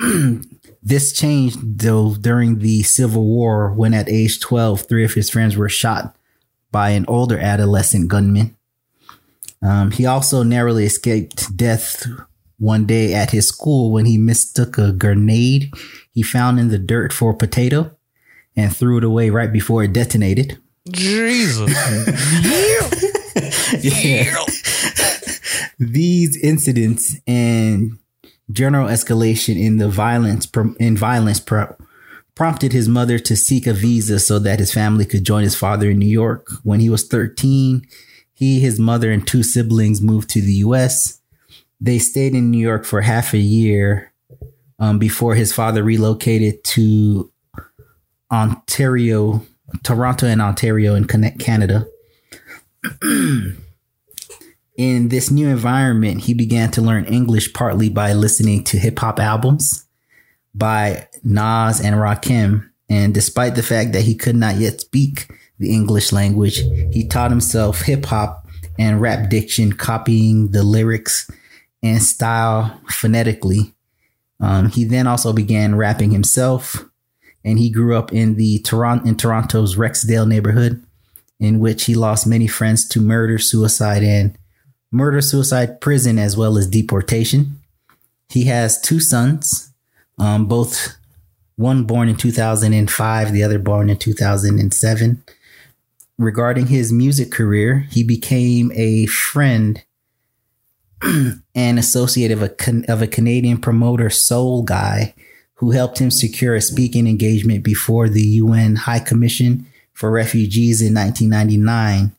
[0.00, 0.42] him.
[0.82, 5.56] this changed though during the Civil War when at age 12, three of his friends
[5.56, 6.16] were shot
[6.70, 8.56] by an older adolescent gunman.
[9.62, 12.06] Um, he also narrowly escaped death
[12.58, 15.72] one day at his school when he mistook a grenade
[16.12, 17.96] he found in the dirt for a potato
[18.54, 20.58] and threw it away right before it detonated.
[20.90, 21.70] Jesus.
[23.80, 24.44] Yeah.
[25.78, 27.98] These incidents and
[28.50, 31.74] general escalation in the violence in violence pro-
[32.34, 35.90] prompted his mother to seek a visa so that his family could join his father
[35.90, 36.48] in New York.
[36.62, 37.86] When he was 13,
[38.34, 41.20] he, his mother, and two siblings moved to the U.S.
[41.80, 44.12] They stayed in New York for half a year
[44.78, 47.30] um, before his father relocated to
[48.32, 49.46] Ontario,
[49.82, 51.86] Toronto, and Ontario in Canada.
[54.76, 59.20] in this new environment, he began to learn English partly by listening to hip hop
[59.20, 59.86] albums
[60.54, 62.68] by Nas and Rakim.
[62.88, 66.58] And despite the fact that he could not yet speak the English language,
[66.92, 68.46] he taught himself hip hop
[68.78, 71.30] and rap diction, copying the lyrics
[71.82, 73.74] and style phonetically.
[74.40, 76.84] Um, he then also began rapping himself,
[77.44, 78.56] and he grew up in the
[79.04, 80.84] in Toronto's Rexdale neighborhood,
[81.42, 84.38] in which he lost many friends to murder, suicide, and
[84.92, 87.58] murder, suicide, prison, as well as deportation.
[88.28, 89.72] He has two sons,
[90.20, 90.96] um, both
[91.56, 95.24] one born in 2005, the other born in 2007.
[96.16, 99.82] Regarding his music career, he became a friend
[101.02, 102.54] and associate of a
[102.86, 105.12] of a Canadian promoter, Sol Guy,
[105.54, 110.94] who helped him secure a speaking engagement before the UN High Commission for Refugees in
[110.94, 112.12] 1999,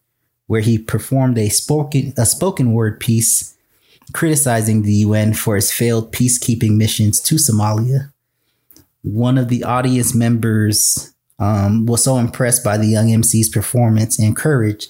[0.47, 3.53] where he performed a spoken a spoken word piece
[4.11, 8.11] criticizing the UN for its failed peacekeeping missions to Somalia.
[9.01, 14.35] One of the audience members um, was so impressed by the young MC's performance and
[14.35, 14.87] courage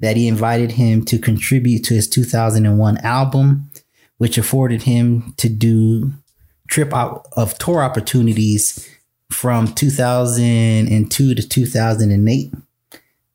[0.00, 3.70] that he invited him to contribute to his 2001 album,
[4.18, 6.12] which afforded him to do
[6.68, 8.88] trip out of tour opportunities
[9.32, 12.54] from 2002 to 2008.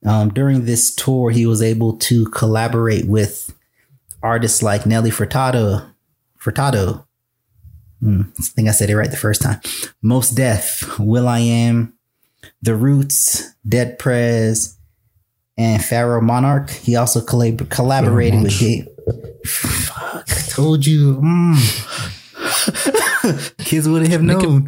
[0.06, 3.54] Um, during this tour, he was able to collaborate with
[4.24, 5.90] artists like Nelly Furtado,
[6.40, 7.04] Furtado,
[8.02, 9.60] Hmm, I think I said it right the first time.
[10.02, 11.94] Mos Def, Will I Am,
[12.62, 14.78] The Roots, Dead Prez,
[15.58, 16.74] and Pharoahe Monch.
[16.74, 18.88] He also collab- collaborated with Dave.
[19.46, 21.16] Fuck, told you.
[21.16, 21.58] Mm.
[23.68, 24.64] Kids wouldn't have known.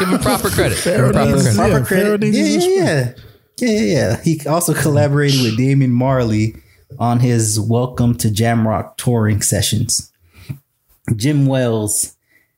[0.00, 0.82] Give him proper credit.
[0.82, 1.54] Give proper credit.
[1.54, 2.34] Proper Yeah, Pharaoh credit.
[2.34, 3.12] Yeah, yeah, yeah.
[3.60, 4.22] Yeah, yeah, yeah.
[4.22, 6.56] He also collaborated with Damian Marley
[6.98, 10.12] on his Welcome to Jamrock touring sessions.
[11.14, 12.16] Jim Wells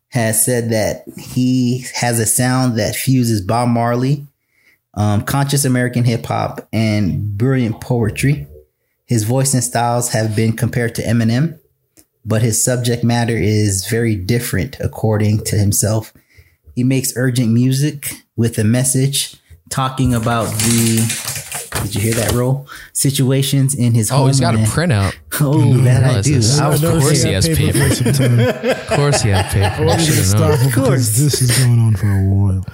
[0.08, 4.26] has said that he has a sound that fuses Bob Marley,
[4.94, 8.46] um, conscious American hip hop, and brilliant poetry.
[9.04, 11.58] His voice and styles have been compared to Eminem,
[12.24, 16.12] but his subject matter is very different, according to himself.
[16.74, 19.36] He makes urgent music with a message
[19.70, 21.30] talking about the.
[21.82, 22.66] Did you hear that roll?
[22.94, 24.26] Situations in his Oh, home.
[24.28, 25.14] he's got a and- printout.
[25.40, 25.86] Oh, that mm-hmm.
[25.88, 26.34] I realize do.
[26.36, 26.58] this.
[26.60, 27.88] I Of was noticed course he has paper paper.
[27.88, 28.38] for some time.
[28.70, 29.66] Of course he had paper.
[29.66, 30.72] I We're gonna should've stop known.
[30.72, 31.08] course.
[31.18, 32.64] this is going on for a while.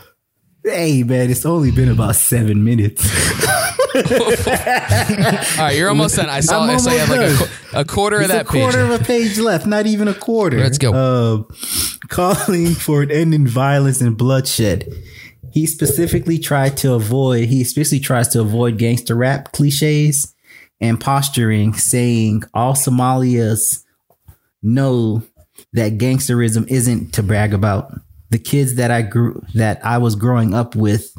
[0.63, 3.03] Hey man, it's only been about seven minutes.
[3.95, 6.29] All right, you're almost done.
[6.29, 6.63] I saw.
[6.63, 8.95] I'm I saw you had like a, a quarter of It's that a quarter page.
[8.95, 10.59] of a page left, not even a quarter.
[10.59, 10.93] Let's go.
[10.93, 11.55] Uh,
[12.09, 14.93] calling for an end in violence and bloodshed.
[15.53, 17.49] He specifically tried to avoid.
[17.49, 20.35] He especially tries to avoid gangster rap cliches
[20.81, 23.85] and posturing, saying all Somalians
[24.63, 25.23] know
[25.73, 27.93] that gangsterism isn't to brag about.
[28.31, 31.13] The kids that I grew that I was growing up with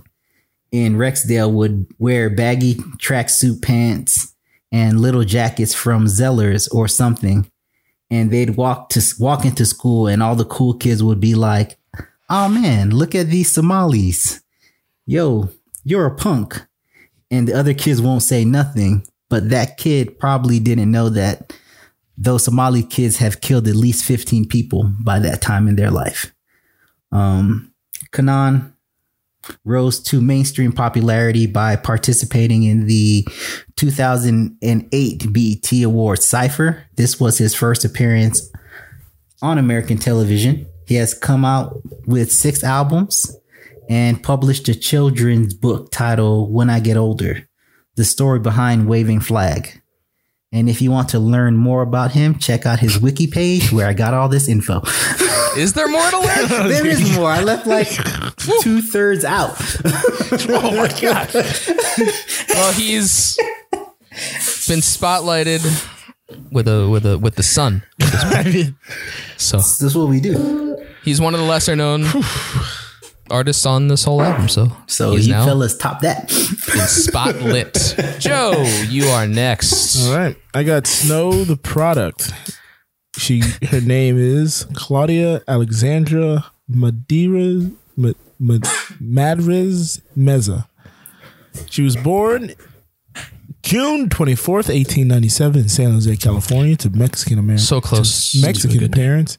[0.71, 4.33] in Rexdale would wear baggy tracksuit pants
[4.71, 7.49] and little jackets from Zellers or something.
[8.09, 11.77] And they'd walk to walk into school and all the cool kids would be like,
[12.29, 14.41] "Oh man, look at these Somalis.
[15.05, 15.49] Yo,
[15.83, 16.65] you're a punk."
[17.29, 21.53] And the other kids won't say nothing, but that kid probably didn't know that
[22.17, 26.33] those Somali kids have killed at least 15 people by that time in their life.
[27.11, 27.73] Um,
[28.11, 28.73] K'naan
[29.65, 33.27] rose to mainstream popularity by participating in the
[33.75, 36.85] 2008 BET Awards Cypher.
[36.95, 38.51] This was his first appearance
[39.41, 40.67] on American television.
[40.87, 43.35] He has come out with six albums
[43.89, 47.47] and published a children's book titled When I Get Older
[47.95, 49.81] The Story Behind Waving Flag.
[50.53, 53.87] And if you want to learn more about him, check out his wiki page where
[53.87, 54.81] I got all this info.
[55.57, 56.47] Is there more to learn?
[56.69, 57.29] there is more.
[57.29, 57.89] I left like
[58.61, 59.55] two thirds out.
[60.49, 61.29] oh my god!
[62.49, 63.37] well, he's
[64.67, 65.61] been spotlighted
[66.51, 67.83] with a with a with the sun.
[69.37, 70.77] So this is what we do.
[71.03, 72.05] He's one of the lesser known
[73.31, 74.47] artists on this whole album.
[74.47, 76.31] So So he's you now fellas top that.
[76.31, 78.19] in spotlit.
[78.19, 80.05] Joe, you are next.
[80.07, 82.31] All right, I got Snow the product.
[83.17, 88.55] She her name is Claudia Alexandra Madeira Ma, Ma,
[89.01, 90.67] Madriz Meza.
[91.69, 92.53] She was born
[93.63, 98.33] June twenty fourth, eighteen ninety seven, in San Jose, California, to Mexican American So close.
[98.41, 99.37] Mexican parents.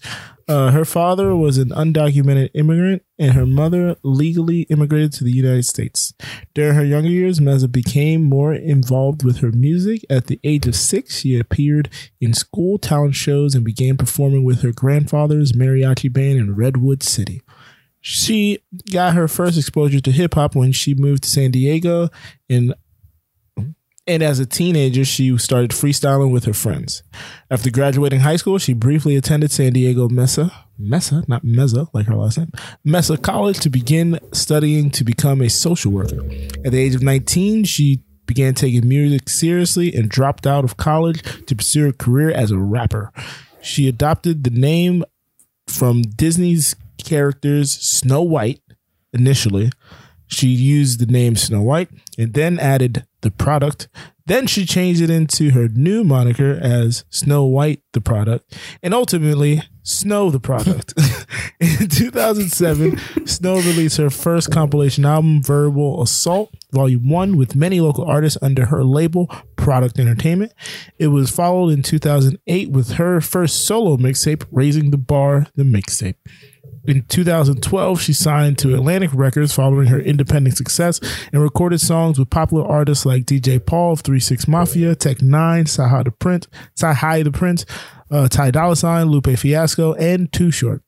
[0.53, 5.65] Uh, her father was an undocumented immigrant, and her mother legally immigrated to the United
[5.65, 6.13] States.
[6.53, 10.05] During her younger years, Meza became more involved with her music.
[10.11, 11.89] At the age of six, she appeared
[12.21, 17.41] in school talent shows and began performing with her grandfather's mariachi band in Redwood City.
[18.03, 18.59] She
[18.93, 22.11] got her first exposure to hip hop when she moved to San Diego
[22.51, 22.75] in
[24.07, 27.03] and as a teenager, she started freestyling with her friends.
[27.51, 32.17] After graduating high school, she briefly attended San Diego Mesa, Mesa, not Mesa, like her
[32.17, 32.51] last name,
[32.85, 36.21] Mesa College to begin studying to become a social worker.
[36.65, 41.23] At the age of 19, she began taking music seriously and dropped out of college
[41.47, 43.13] to pursue a career as a rapper.
[43.61, 45.05] She adopted the name
[45.69, 48.61] from Disney's characters Snow White
[49.13, 49.71] initially.
[50.27, 53.89] She used the name Snow White and then added the product.
[54.27, 59.63] Then she changed it into her new moniker as Snow White the product and ultimately
[59.85, 60.95] Snow the product.
[61.61, 68.05] In 2007, Snow released her first compilation album, Verbal Assault, Volume 1, with many local
[68.05, 70.53] artists under her label, Product Entertainment.
[70.99, 76.15] It was followed in 2008 with her first solo mixtape, Raising the Bar, the mixtape.
[76.85, 81.01] In 2012, she signed to Atlantic Records following her independent success
[81.33, 85.65] and recorded songs with popular artists like DJ Paul of 3 6 Mafia, Tech N9ne,
[85.65, 87.65] Saha the Prince, Sahai the Prince,
[88.11, 90.83] uh, Ty Dolla Sign, Lupe Fiasco, and Too Short.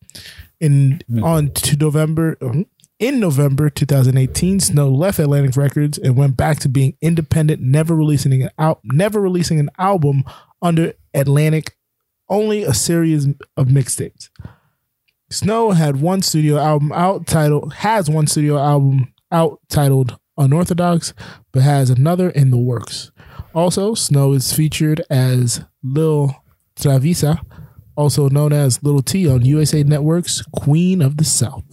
[0.60, 2.66] In on to November um,
[2.98, 8.42] in November 2018, Snow left Atlantic Records and went back to being independent, never releasing
[8.42, 10.24] an out, never releasing an album
[10.62, 11.76] under Atlantic,
[12.28, 13.26] only a series
[13.56, 14.30] of mixtapes.
[15.34, 21.12] Snow had one studio album out titled has one studio album out titled Unorthodox,
[21.52, 23.10] but has another in the works.
[23.54, 26.34] Also, Snow is featured as Lil
[26.76, 27.40] Traviesa,
[27.96, 31.64] also known as Little T on USA Network's Queen of the South.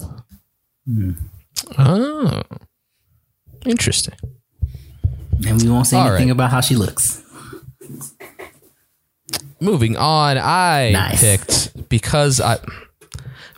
[1.77, 2.41] Oh,
[3.65, 4.15] interesting.
[5.47, 6.31] And we won't say All anything right.
[6.33, 7.23] about how she looks.
[9.59, 11.21] Moving on, I Nice.
[11.21, 12.57] picked because I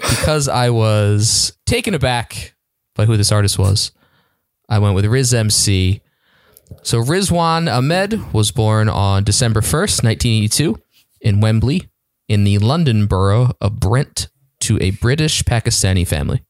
[0.09, 2.55] because I was taken aback
[2.95, 3.91] by who this artist was.
[4.69, 6.01] I went with Riz MC.
[6.81, 10.77] So Rizwan Ahmed was born on December 1st, 1982
[11.21, 11.89] in Wembley
[12.27, 14.29] in the London borough of Brent
[14.61, 16.43] to a British Pakistani family.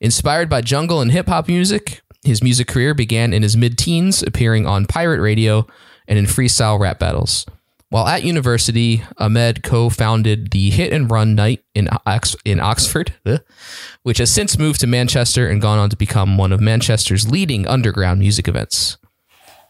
[0.00, 4.22] Inspired by jungle and hip hop music, his music career began in his mid teens,
[4.22, 5.66] appearing on pirate radio
[6.06, 7.44] and in freestyle rap battles.
[7.90, 13.14] While at university, Ahmed co founded the Hit and Run Night in, Ox- in Oxford,
[13.24, 13.38] eh,
[14.02, 17.66] which has since moved to Manchester and gone on to become one of Manchester's leading
[17.66, 18.98] underground music events.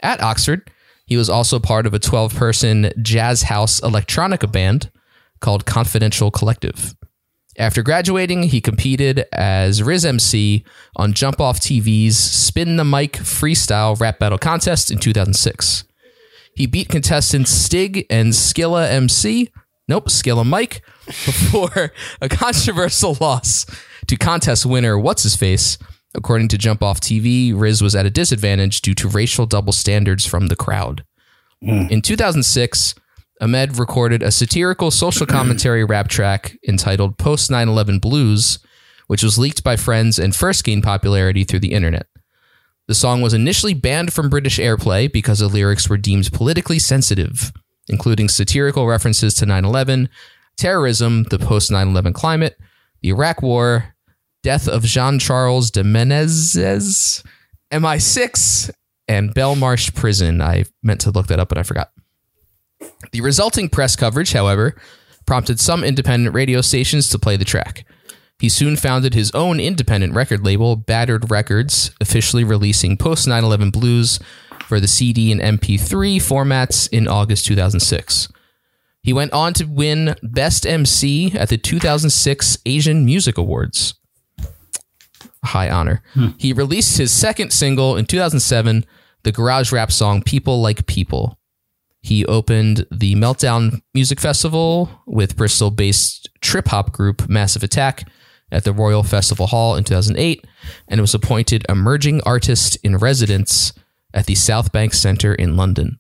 [0.03, 0.69] At Oxford,
[1.07, 4.91] he was also part of a 12 person jazz house electronica band
[5.41, 6.97] called Confidential Collective.
[7.57, 10.65] After graduating, he competed as Riz MC
[10.97, 15.85] on Jump Off TV's Spin the Mic Freestyle Rap Battle Contest in 2006.
[16.59, 19.49] He beat contestants Stig and Skilla MC,
[19.87, 23.65] nope, Skilla Mike, before a controversial loss
[24.09, 25.79] to contest winner What's His Face.
[26.17, 30.27] According to Jump Off TV, Riz was at a disadvantage due to racial double standards
[30.27, 31.05] from the crowd.
[31.63, 31.87] Hmm.
[31.91, 32.97] In 2006,
[33.41, 38.59] Ahmed recorded a satirical social commentary rap track entitled Post 9 11 Blues,
[39.07, 42.09] which was leaked by friends and first gained popularity through the internet.
[42.89, 47.53] The song was initially banned from British airplay because the lyrics were deemed politically sensitive,
[47.87, 50.09] including satirical references to 9 11,
[50.57, 52.59] terrorism, the post 9 11 climate,
[53.03, 53.95] the Iraq War,
[54.43, 57.23] death of Jean Charles de Menezes,
[57.71, 58.71] MI6,
[59.07, 60.41] and Belmarsh Prison.
[60.41, 61.93] I meant to look that up, but I forgot.
[63.13, 64.81] The resulting press coverage, however,
[65.27, 67.85] prompted some independent radio stations to play the track.
[68.39, 73.71] He soon founded his own independent record label, Battered Records, officially releasing post 9 11
[73.71, 74.21] blues
[74.63, 78.29] for the CD and MP3 formats in August 2006.
[79.03, 83.95] He went on to win Best MC at the 2006 Asian Music Awards.
[84.41, 86.03] A High honor.
[86.15, 86.29] Hmm.
[86.37, 88.85] He released his second single in 2007,
[89.23, 91.39] the garage rap song People Like People.
[92.03, 98.09] He opened the Meltdown Music Festival with Bristol based trip hop group Massive Attack
[98.51, 100.45] at the Royal Festival Hall in 2008
[100.89, 103.73] and was appointed Emerging Artist in Residence
[104.15, 105.99] at the Southbank Centre in London.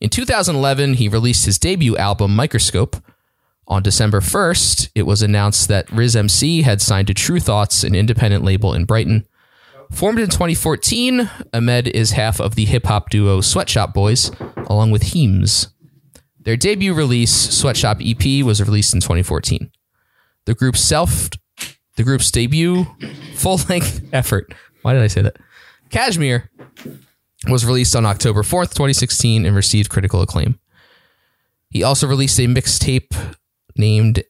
[0.00, 2.96] In 2011, he released his debut album, Microscope.
[3.68, 7.94] On December 1st, it was announced that Riz MC had signed to Tru Thoughts, an
[7.94, 9.26] independent label in Brighton.
[9.90, 14.30] Formed in 2014, Ahmed is half of the hip hop duo Sweatshop Boys,
[14.68, 15.68] along with Heems.
[16.38, 19.70] Their debut release, Sweatshop EP, was released in 2014.
[20.46, 21.28] The group's self,
[22.00, 22.86] the group's debut
[23.34, 24.54] full-length effort.
[24.80, 25.36] Why did I say that?
[25.90, 26.50] Cashmere
[27.46, 30.58] was released on October 4th, 2016, and received critical acclaim.
[31.68, 33.14] He also released a mixtape
[33.76, 34.24] named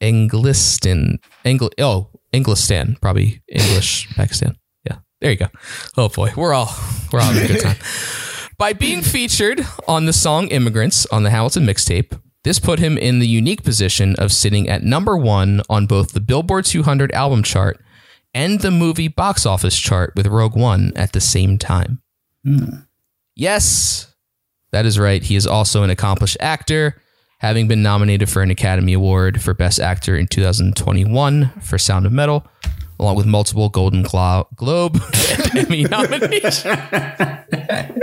[0.00, 1.18] Anglistan.
[1.44, 4.56] Engl- oh, Englistan, probably English, Pakistan.
[4.84, 5.48] Yeah, there you go.
[5.96, 6.72] Oh boy, we're all
[7.12, 7.76] we're all having a good time.
[8.58, 13.18] By being featured on the song Immigrants on the Hamilton mixtape, this put him in
[13.18, 17.80] the unique position of sitting at number one on both the Billboard 200 album chart
[18.32, 22.00] and the movie box office chart with Rogue One at the same time.
[22.44, 22.82] Hmm.
[23.34, 24.14] Yes,
[24.70, 25.24] that is right.
[25.24, 27.02] He is also an accomplished actor,
[27.40, 32.12] having been nominated for an Academy Award for Best Actor in 2021 for Sound of
[32.12, 32.46] Metal,
[33.00, 35.00] along with multiple Golden Glo- Globe
[35.40, 36.64] and Emmy nominations.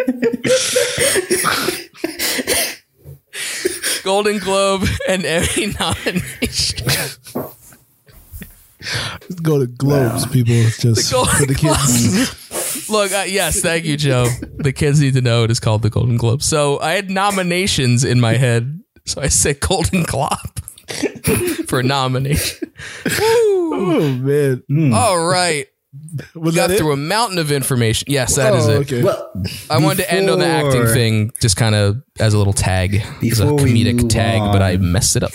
[4.13, 6.86] Golden Globe and Emmy nomination.
[6.86, 7.17] Let's
[9.41, 10.54] go to Globes, people.
[10.54, 12.89] It's just Golden for the kids.
[12.91, 14.28] Look, uh, yes, thank you, Joe.
[14.58, 16.43] The kids need to know it is called the Golden Globe.
[16.43, 20.60] So I had nominations in my head, so I said Golden Globe
[21.67, 22.71] for nomination.
[23.08, 25.65] Oh man, All right,
[26.36, 26.78] was got that it?
[26.80, 28.06] through a mountain of information.
[28.10, 28.76] Yes, that is Oh, it.
[28.82, 29.04] okay.
[29.04, 29.32] Well,
[29.70, 32.96] I wanted to end on the acting thing, just kind of as a little tag,
[33.24, 35.32] as a comedic move tag, but I messed it up.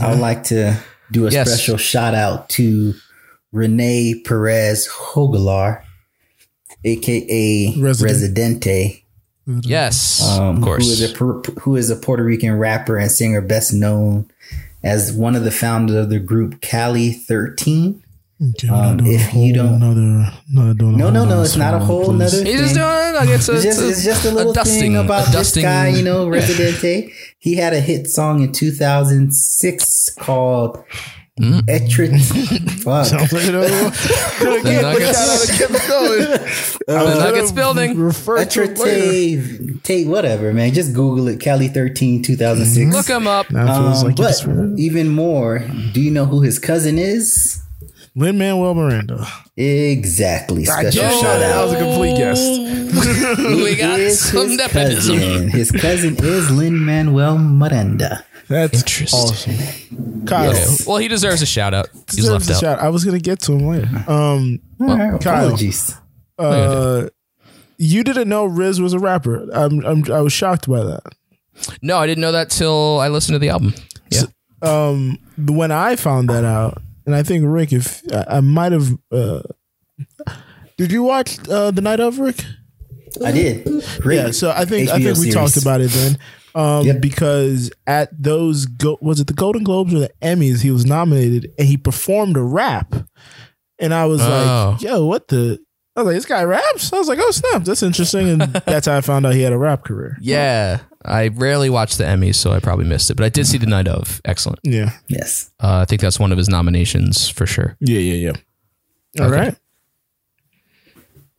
[0.00, 0.76] I would like to
[1.12, 1.48] do a Yes.
[1.48, 2.94] special shout out to
[3.54, 5.82] René Pérez Joglar,
[6.84, 8.00] aka Resident.
[8.12, 9.02] Residente,
[9.62, 10.84] Yes, um, of course.
[10.84, 11.14] who is a
[11.60, 14.26] who is a Puerto Rican rapper and singer best known
[14.82, 18.02] as one of the founders of the group Calle 13.
[18.38, 21.42] Okay, Um, we're not doing a if you don't- Another, not doing No, no, no,
[21.42, 22.18] it's not a whole please.
[22.18, 24.96] nother He's just doing like it's, a, It's just, it's just a little dusting, thing
[24.96, 25.62] about dusting.
[25.62, 27.12] this guy, you know, Residente.
[27.38, 30.84] he had a hit song in 2006 called
[31.38, 31.58] Hmm?
[31.68, 32.18] Etrit.
[32.82, 33.04] Fuck.
[33.06, 33.92] Sounds like another one.
[33.92, 36.18] Could The again, but Nuggets- gotta keep it going.
[36.86, 37.98] the Nuggets building.
[37.98, 39.42] Refer to it later.
[39.42, 40.72] Etrate, Tate, whatever, man.
[40.72, 41.38] Just Google it.
[41.38, 42.94] Calle 13, 2006.
[42.94, 43.50] Look him up.
[43.50, 44.46] Now it feels Um, like but
[44.78, 45.58] even more,
[45.92, 47.60] do you know who his cousin is?
[48.16, 49.26] Lin Manuel Miranda.
[49.56, 50.64] Exactly.
[50.64, 51.64] Special Yeah, shout that out.
[51.64, 52.40] was a complete guess.
[53.46, 55.18] We got some his nepotism.
[55.18, 55.48] cousin.
[55.50, 58.24] His cousin is Lin Manuel Miranda.
[58.48, 59.18] That's Interesting.
[59.54, 60.26] awesome.
[60.26, 60.66] Kyle, Okay.
[60.86, 61.88] Well, he deserves a shout out.
[62.08, 62.76] He's deserves left a out.
[62.78, 62.84] shout.
[62.84, 63.88] I was gonna get to him later.
[64.10, 65.46] Um, All right, Kyle.
[65.46, 65.94] apologies.
[66.38, 67.08] uh,
[67.78, 69.46] you didn't know Riz was a rapper.
[69.52, 71.02] I'm, I'm, I was shocked by that.
[71.82, 73.74] No, I didn't know that till I listened to the album.
[74.10, 74.22] Yeah.
[74.62, 78.90] um when I found that out, and I think Rick, if I, I might have,
[79.12, 79.42] uh,
[80.76, 82.44] did you watch uh, the night of Rick?
[83.24, 83.64] I did.
[84.00, 84.16] Great.
[84.16, 85.34] Yeah, so I think I HBO think we series.
[85.34, 86.18] talked about it then.
[86.54, 87.00] Um, Yep.
[87.02, 91.52] because at those go- was it the Golden Globes or the Emmys he was nominated
[91.58, 92.94] and he performed a rap,
[93.78, 94.70] and I was Oh.
[94.72, 95.58] like, "Yo, what the?"
[95.94, 98.86] I was like, "This guy raps." I was like, "Oh snap, that's interesting," and that's
[98.86, 100.16] how I found out he had a rap career.
[100.20, 100.80] Yeah.
[101.06, 103.16] I rarely watch the Emmys, so I probably missed it.
[103.16, 104.20] But I did see the night of.
[104.24, 104.58] Excellent.
[104.62, 105.50] Yeah, Yes.
[105.62, 107.76] Uh, I think that's one of his nominations for sure.
[107.80, 109.22] yeah, yeah, yeah.
[109.24, 109.40] All Okay.
[109.46, 109.54] right.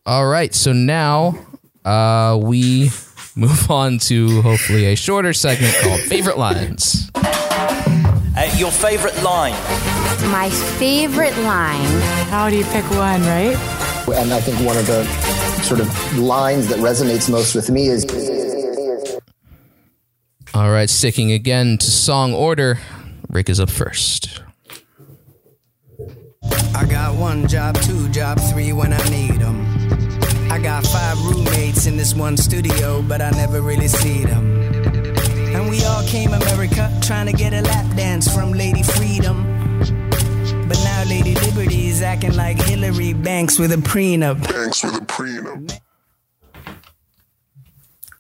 [0.06, 0.54] All right.
[0.56, 1.38] So now
[1.86, 2.90] uh, we
[3.36, 7.12] move on to hopefully a shorter segment called Favorite Lines.
[7.16, 9.54] Uh, your favorite line?
[10.32, 11.86] My favorite line.
[12.30, 13.58] How do you pick one, right?
[14.16, 15.04] And I think one of the
[15.64, 18.06] sort of lines that resonates most with me is
[20.54, 20.90] All right.
[20.90, 22.80] Sticking again to song order.
[23.30, 24.42] Rick is up first.
[26.76, 29.66] I got one job, two job, three when I need them.
[30.52, 34.62] I got five roommates in this one studio, but I never really see them.
[35.56, 39.44] And we all came America trying to get a lap dance from Lady Freedom.
[40.68, 44.42] But now Lady Liberty is acting like Hillary Banks with a prenup.
[44.48, 45.80] Banks with a prenup.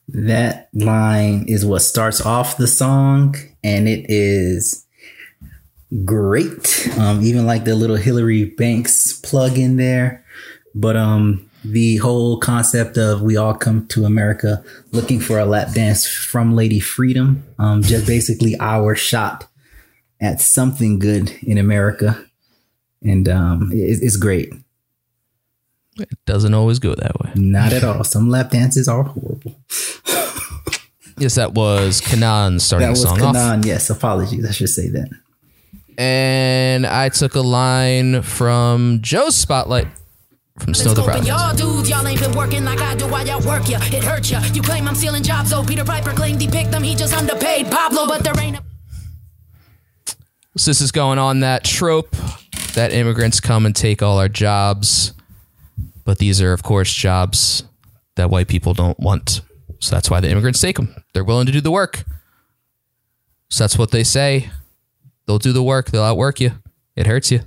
[0.09, 4.85] That line is what starts off the song, and it is
[6.05, 6.89] great.
[6.97, 10.23] Um, even like the little Hillary Banks plug in there.
[10.73, 15.73] But um, the whole concept of we all come to America looking for a lap
[15.73, 19.47] dance from Lady Freedom, um, just basically our shot
[20.21, 22.23] at something good in America,
[23.01, 24.53] and um, it, it's great.
[25.99, 27.31] It doesn't always go that way.
[27.35, 28.03] Not at all.
[28.03, 29.55] Some lap dances are horrible.
[31.18, 33.36] Yes, that was K'naan starting That the was song off.
[33.36, 33.65] K'naan.
[33.65, 34.45] Yes, apologies.
[34.45, 35.09] I should say that.
[35.97, 39.88] And I took a line from Joe's Spotlight
[40.59, 41.28] from Snow the Scoping Prophet.
[41.28, 43.80] y'all dudes, y'all ain't been working like I do while y'all work ya.
[43.82, 44.43] It hurt ya.
[44.53, 46.84] You claim I'm stealing jobs, so Peter Piper claimed he picked them.
[46.84, 48.63] He just underpaid Pablo, but there ain't a
[50.57, 52.15] So this is going on that trope
[52.74, 55.13] that immigrants come and take all our jobs,
[56.05, 57.63] but these are, of course, jobs
[58.18, 59.41] that white people don't want.
[59.80, 60.95] So that's why the immigrants take them.
[61.18, 62.03] They're willing to do the work.
[63.49, 64.51] So that's what they say.
[65.26, 65.89] They'll do the work.
[65.89, 66.51] They'll outwork you.
[66.95, 67.39] It hurts you.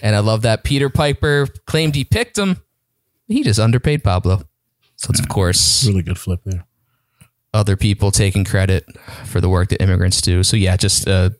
[0.00, 2.58] and I love that Peter Piper claimed he picked him.
[3.26, 4.44] He just underpaid Pablo.
[4.94, 6.66] So it's of course really good flip there.
[7.52, 8.86] Other people taking credit
[9.24, 10.44] for the work that immigrants do.
[10.44, 11.34] So yeah, just a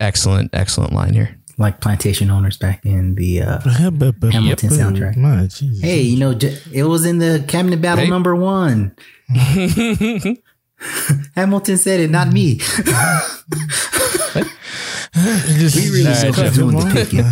[0.00, 1.37] excellent, excellent line here.
[1.58, 5.16] Like plantation owners back in the uh, Hamilton soundtrack.
[5.16, 5.80] My, Jesus.
[5.82, 6.30] Hey, you know,
[6.72, 8.10] it was in the cabinet battle Hey.
[8.10, 8.94] number one.
[11.34, 12.60] Hamilton said it, not me.
[15.16, 16.54] we really All right, know who's Jeff.
[16.54, 17.24] doing the picking.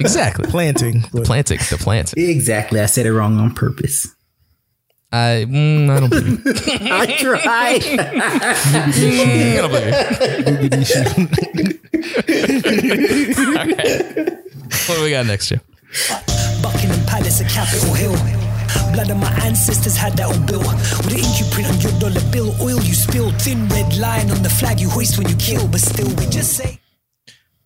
[0.00, 0.46] Exactly.
[0.48, 1.00] Planting.
[1.12, 1.58] The planting.
[1.70, 2.28] The planting.
[2.28, 2.78] Exactly.
[2.80, 4.06] I said it wrong on purpose.
[5.12, 6.52] I mm, I don't believe you.
[6.90, 7.82] I tried.
[8.92, 11.02] Mm, I don't believe you.
[13.58, 14.38] okay.
[14.86, 15.56] What do we got next, Joe?
[16.62, 18.16] Buckingham Palace at Capitol Hill.
[18.94, 20.64] Blood of my ancestors had that all built.
[21.04, 22.54] With an ink you print on your dollar bill.
[22.62, 23.30] Oil you spill.
[23.32, 25.68] Thin red line on the flag you hoist when you kill.
[25.68, 26.80] But still, we just say.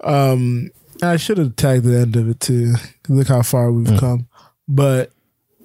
[0.03, 0.71] Um,
[1.03, 2.75] I should have tagged the end of it too.
[3.09, 4.27] Look how far we've come.
[4.67, 5.13] But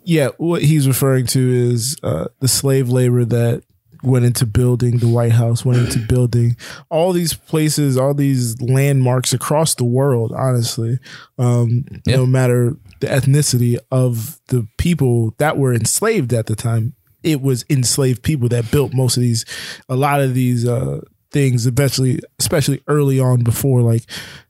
[0.04, 3.64] yeah, what he's referring to is uh, the slave labor that
[4.04, 6.58] went into building the White House, went into building
[6.90, 10.32] all these places, all these landmarks across the world.
[10.36, 11.00] Honestly,
[11.38, 16.94] um, no matter the ethnicity of the people that were enslaved at the time,
[17.24, 19.46] it was enslaved people that built most of these,
[19.90, 20.68] a lot of these.
[20.68, 24.04] Uh, things, especially especially early on before like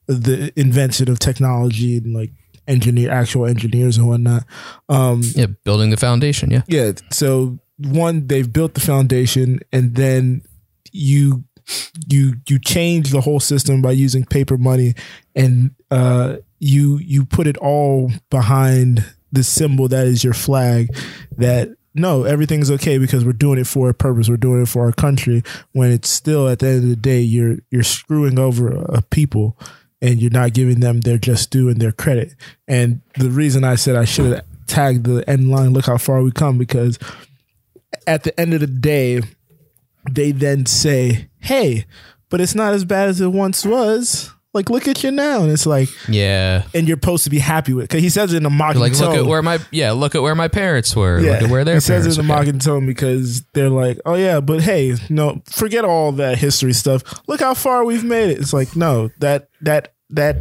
[0.08, 2.32] the invention of technology and like
[2.72, 4.46] engineer actual engineers and whatnot.
[4.90, 6.52] Um, yeah, building the foundation.
[6.52, 6.94] Yeah, yeah.
[7.12, 10.44] So one, they've built the foundation, and then
[10.92, 11.44] you
[12.08, 14.96] you you change the whole system by using paper money,
[15.36, 20.96] and uh, you you put it all behind the symbol that is your flag.
[21.38, 24.30] That no, everything's okay because we're doing it for a purpose.
[24.30, 25.44] We're doing it for our country.
[25.74, 29.58] When it's still at the end of the day, you're you're screwing over a people
[30.02, 32.36] and you're not giving them their just due and their credit.
[32.68, 36.24] And the reason I said I should have tagged the end line, look how far
[36.24, 36.98] we come, because
[38.08, 39.22] at the end of the day,
[40.10, 41.86] they then say, Hey,
[42.30, 44.32] but it's not as bad as it once was.
[44.54, 45.44] Like, look at you now.
[45.44, 46.64] And it's like, yeah.
[46.74, 47.90] And you're supposed to be happy with.
[47.90, 49.08] Cause he says it in a mocking like, tone.
[49.08, 51.20] Like, look at where my yeah, look at where my parents were.
[51.20, 51.32] Yeah.
[51.32, 54.16] Look at where their he says it in a mocking tone because they're like, oh
[54.16, 57.02] yeah, but hey, no, forget all that history stuff.
[57.28, 58.40] Look how far we've made it.
[58.40, 60.36] It's like, no, that that that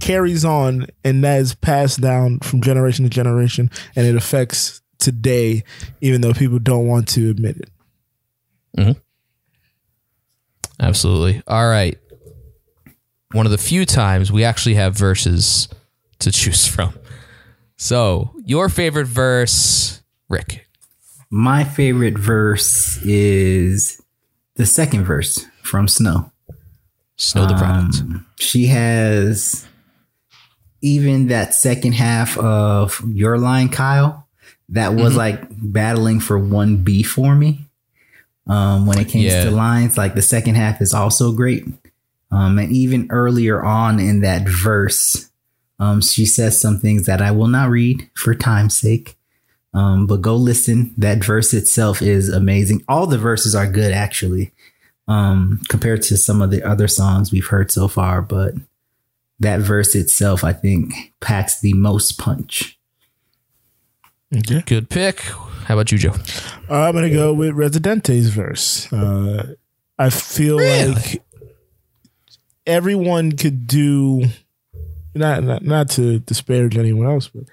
[0.00, 5.62] carries on and that is passed down from generation to generation and it affects today,
[6.00, 7.70] even though people don't want to admit it.
[8.76, 8.98] Mm-hmm.
[10.80, 11.42] Absolutely.
[11.46, 11.98] All right.
[13.32, 15.68] One of the few times we actually have verses
[16.20, 16.94] to choose from.
[17.76, 20.66] So, your favorite verse, Rick.
[21.30, 24.00] My favorite verse is
[24.56, 26.32] the second verse from Snow.
[27.16, 28.00] Snow Tha Product.
[28.00, 29.66] Um, she has
[30.80, 34.26] even that second half of your line, Kyle.
[34.70, 35.16] That was Mhm.
[35.16, 37.66] like battling for one B for me.
[38.46, 39.44] Um, when it came Yeah.
[39.44, 41.66] to lines, like the second half is also great.
[42.30, 45.30] Um, and even earlier on in that verse,
[45.78, 49.16] um, she says some things that I will not read for time's sake.
[49.74, 50.94] Um, but go listen.
[50.96, 52.84] That verse itself is amazing.
[52.88, 54.52] All the verses are good, actually,
[55.06, 58.22] um, compared to some of the other songs we've heard so far.
[58.22, 58.54] But
[59.40, 62.78] that verse itself, I think, packs the most punch.
[64.34, 64.62] Okay.
[64.66, 65.20] Good pick.
[65.20, 66.14] How about you, Joe?
[66.68, 68.90] Uh, I'm gonna go with Residente's verse.
[68.92, 69.54] Uh,
[69.98, 71.22] I feel like
[72.68, 74.26] everyone could do
[75.14, 77.44] not, not not to disparage anyone else, but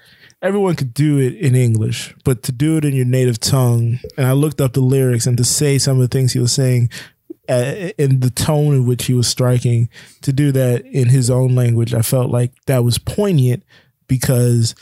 [0.42, 2.14] everyone could do it in English.
[2.24, 5.36] But to do it in your native tongue, and I looked up the lyrics and
[5.38, 6.90] to say some of the things he was saying
[7.48, 9.88] uh, in the tone in which he was striking,
[10.20, 13.64] to do that in his own language, I felt like that was poignant
[14.06, 14.74] because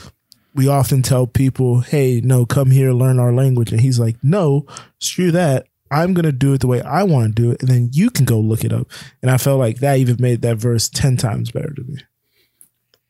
[0.55, 3.72] we often tell people, hey, no, come here, learn our language.
[3.72, 4.66] And he's like, no,
[4.99, 5.66] screw that.
[6.03, 7.61] I'm going to do it the way I want to do it.
[7.61, 8.88] And then you can go look it up.
[9.22, 11.99] And I felt like that even made that verse 10 times better to me.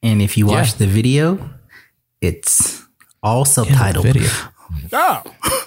[0.02, 1.50] And if you watch the video,
[2.20, 2.82] it's
[3.22, 4.02] all subtitled.
[4.02, 4.28] video.
[4.92, 5.22] Oh,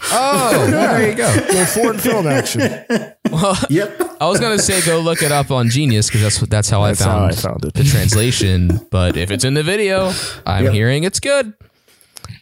[0.09, 1.27] Oh, there you go.
[1.49, 2.61] Little foreign film action.
[3.29, 3.99] Well, yep.
[4.21, 6.83] I was gonna say go look it up on Genius because that's what that's how
[6.85, 7.73] That's I how found I found it.
[7.73, 8.79] the translation.
[8.89, 10.13] but if it's in the video,
[10.45, 10.73] I'm Yep.
[10.73, 11.53] hearing it's good.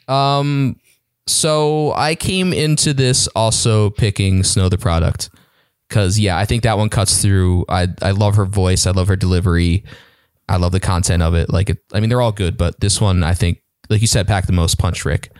[0.07, 0.75] Um,
[1.27, 5.29] so I came into this also picking Snow Tha Product
[5.89, 7.65] because yeah, I think that one cuts through.
[7.69, 8.85] I I love her voice.
[8.87, 9.83] I love her delivery.
[10.47, 11.49] I love the content of it.
[11.51, 14.27] Like it, I mean, they're all good, but this one I think, like you said,
[14.27, 15.31] packed the most punch, Rick.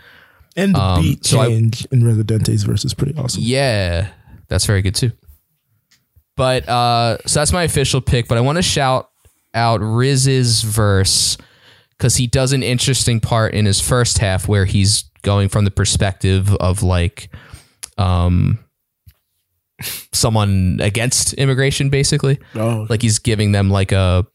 [0.57, 3.41] And the Um, beat so I- change in Residente's verse is pretty awesome.
[3.43, 4.07] Yeah,
[4.47, 5.11] that's very good too.
[6.38, 9.09] But uh so that's my official pick, but I want to shout
[9.53, 11.38] out Riz's verse
[11.99, 15.71] cuz he does an interesting part in his first half where he's going from the
[15.71, 17.30] perspective of like
[17.97, 18.57] um
[20.13, 22.39] someone against immigration basically.
[22.55, 22.88] Oh.
[22.89, 24.26] Like he's giving them like a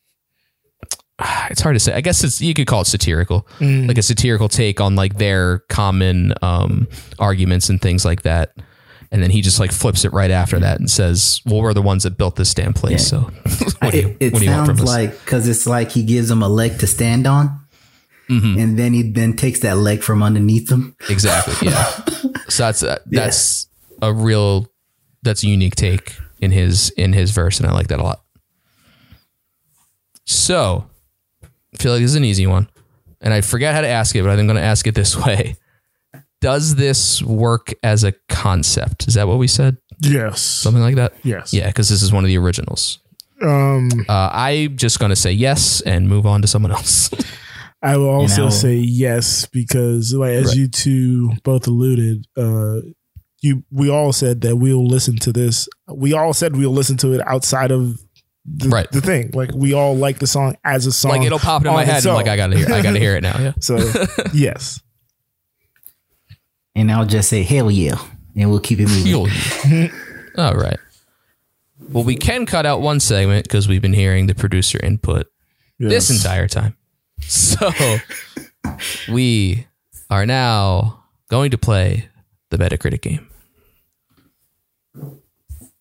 [1.51, 1.93] it's hard to say.
[1.95, 3.88] I guess it's you could call it satirical, Mm.
[3.88, 6.88] like a satirical take on like their common um,
[7.18, 8.53] arguments and things like that.
[9.12, 11.82] And then he just like flips it right after that and says, "Well, we're the
[11.82, 13.18] ones that built this damn place." So,
[13.80, 14.95] what do you, it it what do you want sounds from us?
[14.95, 17.59] like because it's like he gives them a leg to stand on,
[18.31, 18.59] Mm-hmm.
[18.61, 20.95] and then he then takes that leg from underneath them.
[21.09, 21.68] Exactly.
[21.68, 21.85] Yeah.
[22.49, 23.66] so that's uh, that's
[24.01, 24.68] a real
[25.22, 28.22] that's a unique take in his in his verse, and I like that a lot.
[30.26, 30.89] So,
[31.43, 32.68] I feel like this is an easy one,
[33.20, 35.57] and I forget how to ask it, but I'm going to ask it this way:
[36.41, 39.09] Does this work as a concept?
[39.09, 39.76] Is that what we said?
[40.01, 40.41] Yes.
[40.41, 41.14] Something like that.
[41.24, 41.53] Yes.
[41.53, 43.01] Yeah, because this is one of the originals.
[43.43, 47.11] Um, Uh, I'm just going to say yes and move on to someone else.
[47.83, 50.57] I will also You know- say yes because, like as Right.
[50.57, 52.81] you two both alluded, uh,
[53.43, 55.66] you we all said that we'll listen to this.
[55.89, 57.99] We all said we'll listen to it outside of
[58.45, 58.91] the, Right.
[58.93, 59.31] the thing.
[59.33, 61.12] Like we all like the song as a song.
[61.12, 62.28] like it'll pop in my head, its and like.
[62.28, 63.39] I got to hear, I got to hear it now.
[63.39, 63.53] Yeah.
[63.61, 63.76] So
[64.35, 64.81] yes,
[66.74, 67.97] And I'll just say hell yeah,
[68.37, 69.91] and we'll keep it moving.
[70.37, 70.78] All right.
[71.91, 75.26] Well, we can cut out one segment because we've been hearing the producer input
[75.78, 76.76] this entire time.
[77.23, 77.71] So
[79.11, 79.66] we
[80.09, 82.09] are now going to play
[82.51, 83.29] the Metacritic game.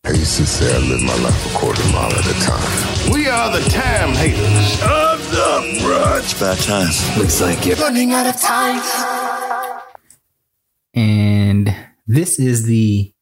[0.05, 3.11] I used to say I live my life a quarter mile at a time.
[3.11, 4.77] We are the time haters.
[4.77, 6.19] Shut up, bruh.
[6.19, 7.19] It's about time.
[7.19, 8.81] Looks like you're Running out of time.
[10.93, 11.75] And
[12.07, 13.13] this is the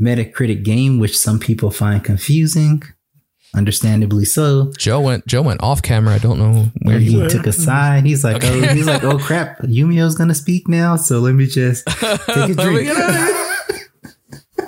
[0.00, 2.82] Metacritic game, which some people find confusing.
[3.56, 4.70] Understandably so.
[4.76, 6.14] Joe went Joe went off camera.
[6.14, 8.04] I don't know where he He took a side.
[8.04, 8.68] He's like, Okay.
[8.68, 10.96] oh, he's like, oh crap, Yumio's gonna speak now.
[10.96, 12.88] So let me just take a drink.
[12.88, 13.42] get out of here.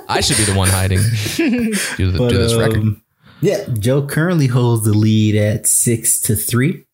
[0.08, 1.00] I should be the one hiding.
[1.36, 2.78] Do, the, But, do this record.
[2.78, 3.02] um,
[3.42, 6.84] Yeah, Joe currently holds the lead at six to 3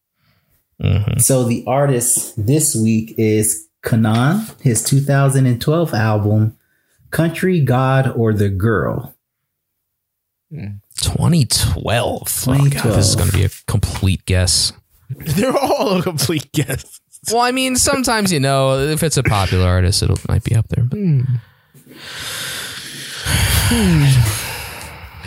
[0.82, 1.18] Mm-hmm.
[1.20, 6.56] So the artist this week is K'naan, his 2012 album,
[7.12, 9.14] Country, God, or the Girl.
[11.00, 12.44] 2012.
[12.48, 14.72] Oh, God, this is going to be a complete guess.
[15.10, 17.00] They're all a complete guess.
[17.30, 20.68] Well, I mean, sometimes you know if it's a popular artist, it might be up
[20.68, 20.84] there.
[20.84, 20.98] But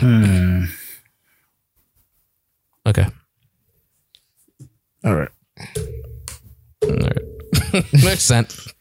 [2.86, 3.06] okay,
[5.04, 5.28] All right.
[6.84, 8.72] all right, makes sense.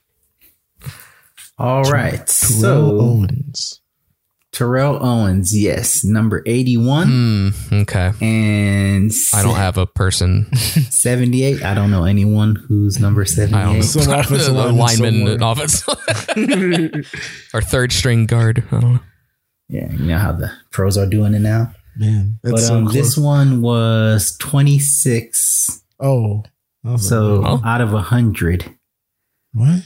[1.58, 2.28] All right.
[2.28, 3.82] Terrell so Owens.
[4.58, 7.08] Terrell Owens, yes, number 81.
[7.08, 7.50] Hmm,
[7.82, 10.52] okay, And I don't have a person.
[10.56, 11.64] 78.
[11.64, 13.82] I don't know anyone who's number I don't know.
[13.82, 13.84] 78.
[13.84, 15.84] Some offensive the lineman lineman, offense,
[17.54, 18.64] or third string guard.
[18.72, 19.00] I don't know.
[19.70, 21.72] Yeah, you know how the pros are doing it now.
[21.96, 25.84] Man, but so um, this one was 26.
[26.00, 26.44] oh,
[26.98, 27.62] So Oh.
[27.64, 28.74] out of 100.
[29.54, 29.84] what?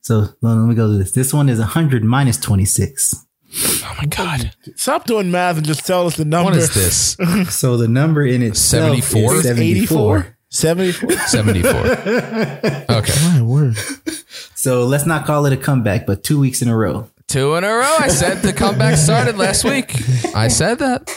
[0.00, 1.12] So let me go to this.
[1.12, 3.26] This one is 100 minus 26.
[3.54, 6.50] Oh my god, Stop doing math and just tell us the number.
[6.52, 7.16] what is this?
[7.54, 9.34] So the number in itself 74?
[9.36, 10.36] is 74.
[10.48, 11.10] 74?
[11.26, 11.70] 74.
[12.96, 13.76] Okay, My word.
[14.54, 17.10] So let's not call it a comeback, but two weeks in a row.
[17.28, 17.96] two in a row.
[17.98, 19.94] I said the comeback started last week.
[20.34, 21.10] I said that.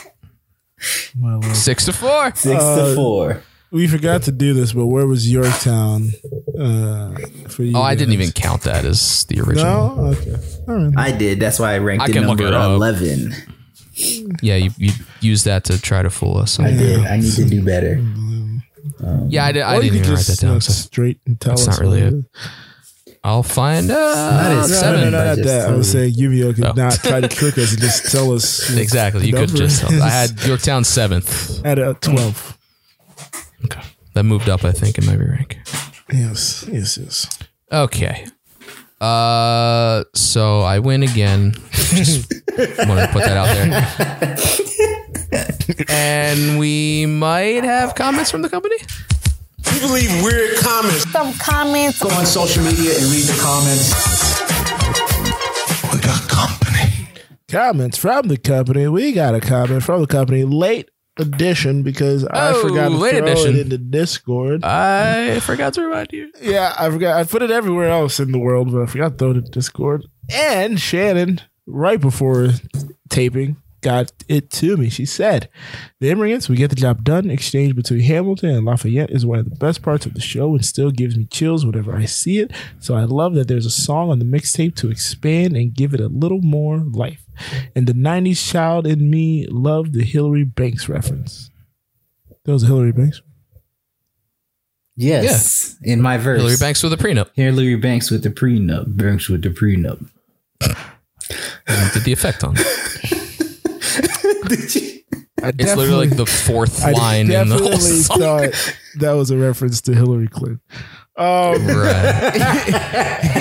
[1.18, 1.56] My word.
[1.56, 2.34] Six to four.
[2.36, 3.42] Six Uh, to four.
[3.72, 6.12] We forgot to do this, but where was Yorktown
[6.58, 7.16] uh,
[7.50, 7.76] for you?
[7.76, 9.96] Oh, I didn't even count that as the original.
[9.96, 10.06] No?
[10.12, 10.36] Okay.
[10.68, 10.94] All right.
[10.98, 11.40] I did.
[11.40, 12.72] That's why I ranked I it number it up.
[12.72, 13.34] 11.
[14.42, 14.92] Yeah, you, you
[15.22, 16.60] used that to try to fool us.
[16.60, 17.00] I did.
[17.06, 18.02] I need to do better.
[19.30, 20.54] Yeah, I, did, I didn't could even write that down.
[20.54, 21.80] look So straight and tell that's us.
[21.80, 22.18] not really what it.
[22.18, 22.26] is.
[23.24, 25.02] I'll find Not uh, No, seven.
[25.02, 25.62] no, no, not I that.
[25.62, 26.12] I told was you.
[26.12, 26.74] saying Yumio could Oh.
[26.74, 28.70] not try to trick us and just tell us.
[28.78, 29.28] Exactly.
[29.28, 29.92] You could just tell.
[29.92, 30.00] is.
[30.02, 31.66] I had Yorktown seventh.
[31.66, 32.58] at a 12.
[34.16, 34.16] Okay.
[34.16, 35.60] That moved up, I think, in my rank.
[36.12, 37.28] Yes, yes, yes.
[37.72, 38.26] Okay.
[39.02, 41.54] Uh, so I win again.
[41.72, 44.38] Just wanted to put that out there.
[45.90, 48.78] and we might have comments from the company.
[49.66, 51.12] People leave weird comments.
[51.12, 52.00] Some comments.
[52.02, 53.92] Go on social media and read the comments.
[55.94, 57.10] We got company.
[57.50, 58.88] Comments from the company.
[58.88, 60.46] We got a comment from the company.
[60.46, 63.56] Late edition because I Oh, forgot to throw edition.
[63.56, 64.64] it into Discord.
[64.64, 66.32] I forgot to remind you.
[66.42, 67.18] Yeah, I forgot.
[67.18, 69.44] I put it everywhere else in the world, but I forgot to throw it in
[69.52, 70.06] Discord.
[70.34, 72.50] And Shannon, right before
[73.10, 74.90] taping, got it to me.
[74.90, 75.48] She said,
[76.00, 77.30] The immigrants, we get the job done.
[77.30, 80.66] Exchange between Hamilton and Lafayette is one of the best parts of the show and
[80.66, 82.52] still gives me chills whenever I see it.
[82.80, 86.00] So I love that there's a song on the mixtape to expand and give it
[86.00, 87.28] a little more life.
[87.76, 91.52] And the 90s child in me loved the Hillary Banks reference.
[92.46, 93.22] That was Hillary Banks.
[94.96, 95.78] Yes.
[95.84, 96.40] In my verse.
[96.40, 97.30] Hillary Banks with a prenup.
[97.36, 98.98] Here, Hillary Banks with the prenup.
[98.98, 100.10] Banks with the prenup.
[101.68, 103.22] And did the effect on it.
[105.44, 108.20] I It's literally like the fourth I line in the whole definitely song.
[108.20, 110.62] thought that was a reference to Hillary Clinton.
[111.18, 112.36] Um, Right.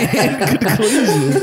[0.05, 1.43] in conclusion,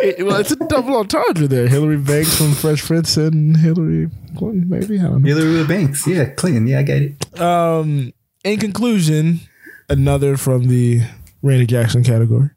[0.00, 1.68] it- well, it's a double entendre there.
[1.68, 5.28] Hillary Banks from Fresh Prince and Hillary Clinton, maybe I don't know.
[5.34, 6.06] Hillary Banks.
[6.06, 6.66] Yeah, Clinton.
[6.66, 7.40] Yeah, I get it.
[7.40, 8.12] Um,
[8.44, 9.40] in conclusion,
[9.88, 11.02] another from the
[11.42, 12.50] Randy Jackson category,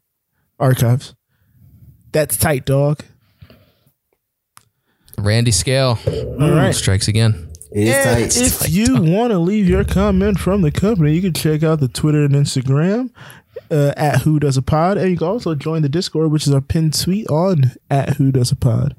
[0.59, 1.13] archives.
[2.11, 3.03] That's tight, dog.
[5.21, 5.97] Randy Scale.
[6.39, 6.73] All right.
[6.75, 7.47] Strikes again.
[7.73, 8.37] It is And tight.
[8.37, 11.87] if you want to leave your comment from the company, you can check out the
[11.87, 13.09] Twitter and Instagram
[13.69, 16.53] uh, at Who Does a Pod, and you can also join the Discord, which is
[16.53, 18.95] our pinned tweet on at Who Does a Pod.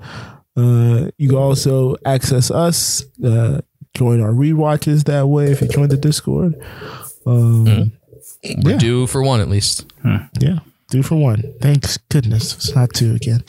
[0.56, 3.60] Uh, you can also access us, uh,
[3.94, 6.54] join our rewatches that way if you join the Discord.
[7.26, 7.92] Um,
[8.64, 9.84] We're due for one at least.
[10.40, 10.58] Yeah,
[10.92, 11.42] two for one.
[11.60, 13.42] Thanks goodness it's not two again.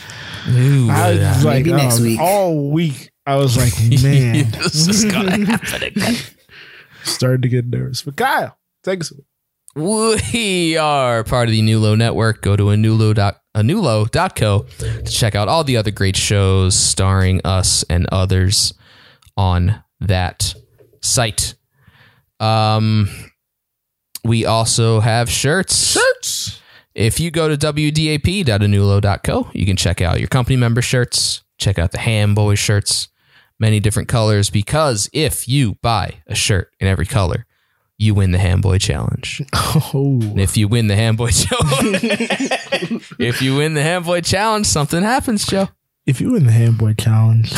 [0.50, 1.41] Ooh, I was yeah.
[1.44, 2.20] like Maybe next um, week.
[2.20, 3.74] all week I was like,
[4.04, 6.16] man, this is gonna happen again.
[7.04, 8.02] starting to get nervous.
[8.02, 9.12] But Kyle, take us.
[9.76, 12.41] We are part of the Nulo network.
[12.41, 17.84] Go to anulo dot anulo.co to check out all the other great shows starring us
[17.89, 18.74] and others
[19.36, 20.54] on that
[21.02, 21.56] site.
[22.39, 23.10] Um,
[24.24, 25.94] we also have shirts.
[25.94, 26.62] Shirts.
[26.96, 31.91] If you go to wdap.anulo.co, you can check out your company member shirts, check out
[31.91, 33.08] the Ham Boy shirts,
[33.60, 34.50] many different colors.
[34.50, 37.46] Because if you buy a shirt in every color,
[37.98, 39.41] you win the Ham Boy Challenge.
[39.54, 42.04] Oh, And if you win the Ham Boy Challenge,
[43.20, 45.70] if you win the Ham Boy Challenge, something happens, Joe.
[46.06, 47.52] if you win the Ham Boy Challenge,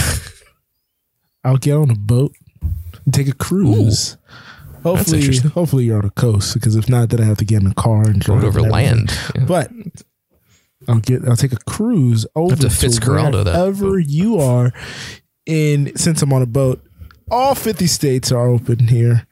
[1.43, 2.33] I'll get on a boat
[3.05, 4.17] and take a cruise.
[4.85, 7.67] Hopefully, hopefully you're on the coast because if not, then I have to get in
[7.67, 9.11] a car and drive over land.
[9.33, 9.45] Yeah.
[9.45, 9.71] But
[10.87, 14.71] I'll get I'll take a cruise over to that wherever you are.
[15.45, 16.83] In since I'm on a boat,
[17.29, 19.27] all 50 states are open here.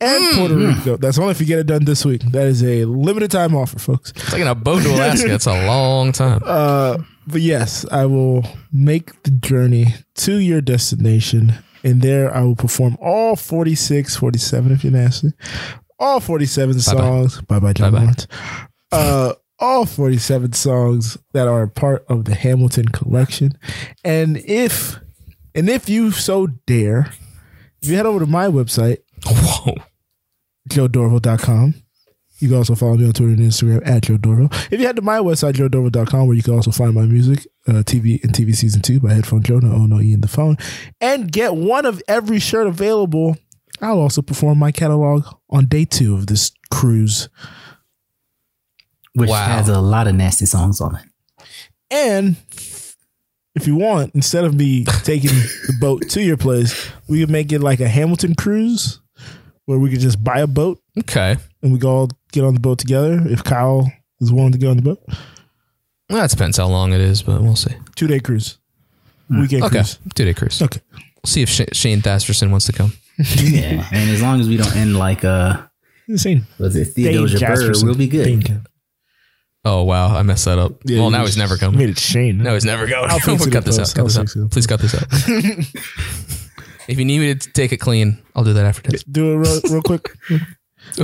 [0.00, 0.96] And Puerto Rico.
[0.98, 2.20] That's only if you get it done this week.
[2.32, 4.12] That is a limited time offer, folks.
[4.12, 6.42] Taking a boat to Alaska, it's a long time.
[6.44, 11.54] Uh, but yes, I will make the journey to your destination,
[11.86, 15.28] and there I will perform all 46, 47, if you're nasty,
[16.00, 17.40] all 47 songs.
[17.42, 17.92] Bye bye, John.
[17.92, 18.26] Laurens.
[18.90, 23.52] Uh, all 47 songs that are part of the Hamilton collection.
[24.04, 24.98] And if,
[25.54, 27.12] and if you so dare,
[27.80, 29.74] if you head over to my website, Whoa.
[30.68, 31.74] joedorville.com.
[32.38, 34.52] You can also follow me on Twitter and Instagram at Joe Dorville.
[34.70, 37.82] If you head to my website, joedorville.com, where you can also find my music, uh,
[37.82, 40.56] TV and TV Season 2 by Headphone Joe, no O, no E in the phone,
[41.00, 43.36] and get one of every shirt available,
[43.80, 47.28] I'll also perform my catalog on day two of this cruise.
[49.14, 49.46] Which Wow.
[49.46, 51.04] has a lot of nasty songs on it.
[51.90, 52.36] And
[53.54, 57.50] if you want, instead of me taking the boat to your place, we could make
[57.52, 59.00] it like a Hamilton cruise
[59.64, 61.36] where we could just buy a boat Okay.
[61.62, 62.08] and we could all
[62.40, 65.02] get on the boat together if Kyle is willing to get on the boat.
[66.08, 67.74] Well, that depends how long it is, but we'll see.
[67.96, 68.58] Two day cruise.
[69.28, 69.78] Weekend Okay.
[69.78, 69.98] cruise.
[70.14, 70.62] Two day cruise.
[70.62, 70.80] Okay.
[70.94, 72.92] We'll see if Sh- Shane Thasterson wants to come.
[73.18, 73.88] Yeah.
[73.92, 75.62] and as long as we don't end like uh
[76.08, 76.46] Insane.
[76.58, 77.84] was it Dane Theodosia Burr, Jasperson.
[77.84, 78.24] we'll be good.
[78.42, 78.62] Dane-
[79.68, 80.14] Oh, wow.
[80.16, 80.74] I messed that up.
[80.84, 81.78] Yeah, well, now he's never coming.
[81.80, 82.38] Made it Shane.
[82.38, 83.10] No, he's never going.
[83.10, 83.92] I'll We'll cut in this out.
[83.96, 84.50] Cut this out.
[84.52, 85.02] Please cut this out.
[86.86, 89.02] if you need me to take it clean, I'll do that after this.
[89.02, 90.08] Do it real, real quick.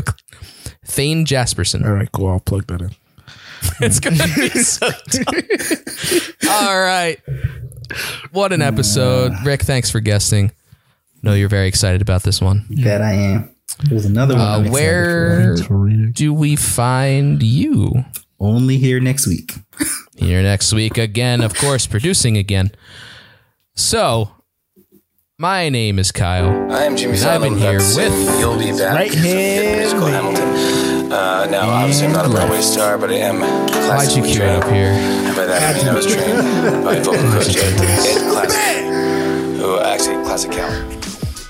[0.84, 1.84] Thayne Jasperson.
[1.84, 2.28] All right, cool.
[2.28, 2.90] I'll plug that in.
[3.80, 6.50] It's gonna be so tough.
[6.50, 7.20] All right.
[8.32, 9.32] What an episode.
[9.44, 10.50] Rick, thanks for guesting.
[11.22, 12.64] No, you're very excited about this one.
[12.70, 13.54] That I am.
[13.84, 14.42] There's another one.
[14.42, 15.88] Uh, I'm where for.
[16.12, 18.04] do we find you?
[18.40, 19.52] Only here next week.
[20.16, 22.72] Here next week again, of course, producing again.
[23.74, 24.30] So,
[25.38, 26.70] my name is Kyle.
[26.72, 28.94] I am Jimmy and I've been here with You'll Be Back.
[28.94, 30.51] Right hand Hamilton.
[31.12, 34.42] Uh, now, obviously, I'm not a Broadway star, but I am Why'd you classically cue
[34.42, 34.62] it trained.
[34.64, 34.92] up here?
[34.92, 39.78] And by that, I mean I was trained by vocal coach Ed, Ed Classic, who
[39.80, 40.98] actually Classic Cal.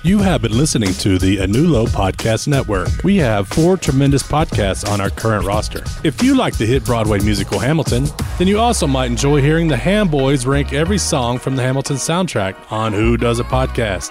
[0.04, 2.88] You have been listening to the Anulo Podcast Network.
[3.04, 5.84] We have four tremendous podcasts on our current roster.
[6.02, 8.06] If you like the hit Broadway musical Hamilton,
[8.36, 11.98] then you also might enjoy hearing the Ham Boys rank every song from the Hamilton
[11.98, 14.10] soundtrack on Who Does a Podcast